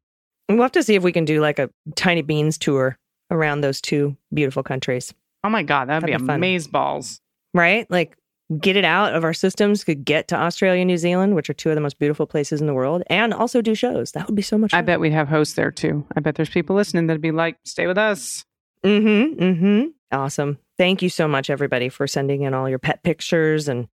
We'll 0.48 0.62
have 0.62 0.72
to 0.72 0.82
see 0.82 0.94
if 0.94 1.02
we 1.02 1.12
can 1.12 1.26
do 1.26 1.40
like 1.40 1.58
a 1.58 1.68
tiny 1.94 2.22
beans 2.22 2.56
tour 2.56 2.98
around 3.30 3.60
those 3.60 3.80
two 3.82 4.16
beautiful 4.32 4.62
countries, 4.62 5.12
Oh 5.44 5.50
my 5.50 5.62
God, 5.62 5.88
that'd, 5.88 6.02
That'd 6.08 6.20
be, 6.22 6.26
be 6.26 6.32
amaze 6.34 6.66
balls. 6.66 7.20
right? 7.52 7.86
Like 7.90 8.16
get 8.60 8.76
it 8.76 8.84
out 8.84 9.14
of 9.14 9.24
our 9.24 9.32
systems, 9.32 9.84
could 9.84 10.04
get 10.04 10.28
to 10.28 10.36
Australia 10.36 10.82
and 10.82 10.88
New 10.88 10.96
Zealand, 10.96 11.34
which 11.34 11.48
are 11.48 11.54
two 11.54 11.70
of 11.70 11.74
the 11.74 11.80
most 11.80 11.98
beautiful 11.98 12.26
places 12.26 12.60
in 12.60 12.66
the 12.66 12.74
world, 12.74 13.02
and 13.08 13.32
also 13.32 13.62
do 13.62 13.74
shows. 13.74 14.12
That 14.12 14.26
would 14.26 14.36
be 14.36 14.42
so 14.42 14.58
much 14.58 14.72
fun. 14.72 14.78
I 14.78 14.82
bet 14.82 15.00
we'd 15.00 15.12
have 15.12 15.28
hosts 15.28 15.54
there 15.54 15.70
too. 15.70 16.06
I 16.16 16.20
bet 16.20 16.34
there's 16.34 16.50
people 16.50 16.76
listening 16.76 17.06
that'd 17.06 17.22
be 17.22 17.32
like, 17.32 17.58
stay 17.64 17.86
with 17.86 17.98
us. 17.98 18.44
Mm-hmm. 18.84 19.42
Mm-hmm. 19.42 19.86
Awesome. 20.12 20.58
Thank 20.76 21.02
you 21.02 21.08
so 21.08 21.26
much, 21.26 21.50
everybody, 21.50 21.88
for 21.88 22.06
sending 22.06 22.42
in 22.42 22.54
all 22.54 22.68
your 22.68 22.78
pet 22.78 23.02
pictures 23.02 23.68
and 23.68 23.88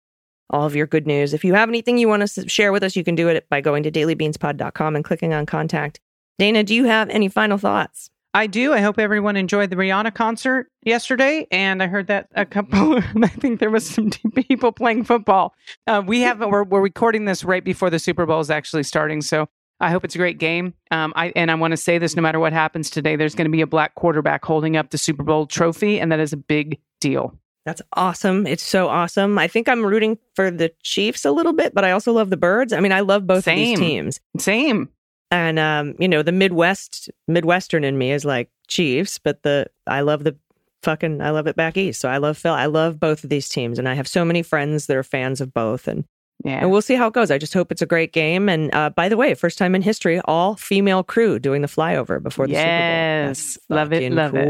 all 0.49 0.65
of 0.65 0.75
your 0.75 0.87
good 0.87 1.05
news. 1.05 1.33
If 1.33 1.43
you 1.43 1.53
have 1.53 1.69
anything 1.69 1.97
you 1.97 2.07
want 2.07 2.27
to 2.27 2.47
share 2.47 2.71
with 2.71 2.83
us, 2.83 2.95
you 2.95 3.03
can 3.03 3.15
do 3.15 3.27
it 3.27 3.47
by 3.49 3.61
going 3.61 3.83
to 3.83 3.91
dailybeanspod.com 3.91 4.95
and 4.95 5.03
clicking 5.03 5.33
on 5.33 5.45
contact. 5.45 5.99
Dana, 6.39 6.63
do 6.63 6.73
you 6.73 6.85
have 6.85 7.09
any 7.09 7.27
final 7.27 7.57
thoughts? 7.57 8.09
I 8.37 8.45
do. 8.45 8.71
I 8.71 8.81
hope 8.81 8.99
everyone 8.99 9.35
enjoyed 9.35 9.71
the 9.71 9.75
Rihanna 9.75 10.13
concert 10.13 10.69
yesterday, 10.83 11.47
and 11.49 11.81
I 11.81 11.87
heard 11.87 12.05
that 12.05 12.27
a 12.35 12.45
couple. 12.45 12.97
I 13.23 13.27
think 13.29 13.59
there 13.59 13.71
was 13.71 13.89
some 13.89 14.11
people 14.35 14.71
playing 14.71 15.05
football. 15.05 15.55
Uh, 15.87 16.03
we 16.05 16.21
have 16.21 16.39
we're, 16.39 16.63
we're 16.63 16.79
recording 16.81 17.25
this 17.25 17.43
right 17.43 17.63
before 17.63 17.89
the 17.89 17.97
Super 17.97 18.27
Bowl 18.27 18.39
is 18.39 18.51
actually 18.51 18.83
starting, 18.83 19.23
so 19.23 19.49
I 19.79 19.89
hope 19.89 20.05
it's 20.05 20.13
a 20.13 20.19
great 20.19 20.37
game. 20.37 20.75
Um, 20.91 21.13
I 21.15 21.33
and 21.35 21.49
I 21.49 21.55
want 21.55 21.71
to 21.71 21.77
say 21.77 21.97
this: 21.97 22.15
no 22.15 22.21
matter 22.21 22.39
what 22.39 22.53
happens 22.53 22.91
today, 22.91 23.15
there's 23.15 23.33
going 23.33 23.45
to 23.45 23.51
be 23.51 23.61
a 23.61 23.67
black 23.67 23.95
quarterback 23.95 24.45
holding 24.45 24.77
up 24.77 24.91
the 24.91 24.99
Super 24.99 25.23
Bowl 25.23 25.47
trophy, 25.47 25.99
and 25.99 26.11
that 26.11 26.19
is 26.19 26.31
a 26.31 26.37
big 26.37 26.79
deal. 27.01 27.35
That's 27.65 27.81
awesome. 27.93 28.45
It's 28.45 28.63
so 28.63 28.87
awesome. 28.87 29.39
I 29.39 29.47
think 29.47 29.67
I'm 29.67 29.83
rooting 29.83 30.19
for 30.35 30.51
the 30.51 30.71
Chiefs 30.83 31.25
a 31.25 31.31
little 31.31 31.53
bit, 31.53 31.73
but 31.73 31.83
I 31.83 31.89
also 31.89 32.13
love 32.13 32.29
the 32.29 32.37
Birds. 32.37 32.71
I 32.71 32.81
mean, 32.81 32.91
I 32.91 32.99
love 32.99 33.25
both 33.25 33.47
of 33.47 33.55
these 33.55 33.79
teams. 33.79 34.19
Same. 34.37 34.89
And 35.31 35.59
um, 35.59 35.95
you 35.99 36.07
know, 36.07 36.23
the 36.23 36.31
Midwest 36.31 37.09
Midwestern 37.27 37.83
in 37.83 37.97
me 37.97 38.11
is 38.11 38.23
like 38.25 38.49
Chiefs, 38.67 39.17
but 39.19 39.43
the 39.43 39.67
I 39.85 40.01
love 40.01 40.23
the 40.23 40.35
fucking 40.83 41.21
I 41.21 41.31
love 41.31 41.47
it 41.47 41.55
back 41.55 41.75
east. 41.77 41.99
So 42.01 42.07
I 42.09 42.17
love 42.17 42.37
Phil. 42.37 42.53
I 42.53 42.65
love 42.67 42.99
both 42.99 43.23
of 43.23 43.29
these 43.29 43.49
teams, 43.49 43.77
and 43.79 43.89
I 43.89 43.93
have 43.93 44.07
so 44.07 44.23
many 44.23 44.41
friends 44.41 44.85
that 44.87 44.95
are 44.95 45.03
fans 45.03 45.41
of 45.41 45.53
both. 45.53 45.87
And 45.87 46.05
Yeah. 46.45 46.59
and 46.61 46.71
we'll 46.71 46.81
see 46.81 46.95
how 46.95 47.07
it 47.07 47.13
goes. 47.13 47.29
I 47.31 47.37
just 47.37 47.53
hope 47.53 47.71
it's 47.73 47.81
a 47.81 47.85
great 47.85 48.13
game. 48.13 48.47
And 48.47 48.73
uh, 48.73 48.89
by 48.91 49.09
the 49.09 49.17
way, 49.17 49.33
first 49.33 49.57
time 49.57 49.75
in 49.75 49.81
history, 49.81 50.21
all 50.25 50.55
female 50.55 51.03
crew 51.03 51.39
doing 51.39 51.61
the 51.61 51.67
flyover 51.67 52.21
before 52.23 52.47
the 52.47 52.53
Super 52.53 52.63
Bowl. 52.65 52.69
Yes. 52.69 53.57
Love 53.69 53.91
it, 53.91 54.11
love 54.13 54.33
it. 54.35 54.47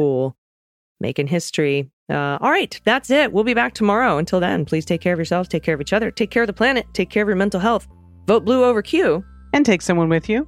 Making 0.99 1.27
history. 1.27 1.89
Uh, 2.09 2.37
all 2.41 2.49
right, 2.51 2.79
that's 2.85 3.09
it. 3.09 3.33
We'll 3.33 3.43
be 3.43 3.53
back 3.53 3.73
tomorrow. 3.73 4.17
Until 4.17 4.39
then, 4.39 4.63
please 4.65 4.85
take 4.85 5.01
care 5.01 5.13
of 5.13 5.19
yourselves, 5.19 5.47
take 5.49 5.61
care 5.63 5.75
of 5.75 5.81
each 5.81 5.93
other, 5.93 6.09
take 6.11 6.29
care 6.31 6.43
of 6.43 6.47
the 6.47 6.53
planet, 6.53 6.85
take 6.93 7.09
care 7.09 7.23
of 7.23 7.27
your 7.29 7.35
mental 7.35 7.59
health. 7.59 7.87
Vote 8.27 8.45
blue 8.45 8.63
over 8.63 8.81
Q. 8.81 9.23
and 9.53 9.65
take 9.65 9.81
someone 9.81 10.09
with 10.09 10.27
you. 10.29 10.47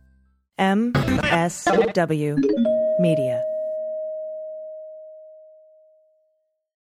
MSW 0.61 2.37
Media. 2.99 3.50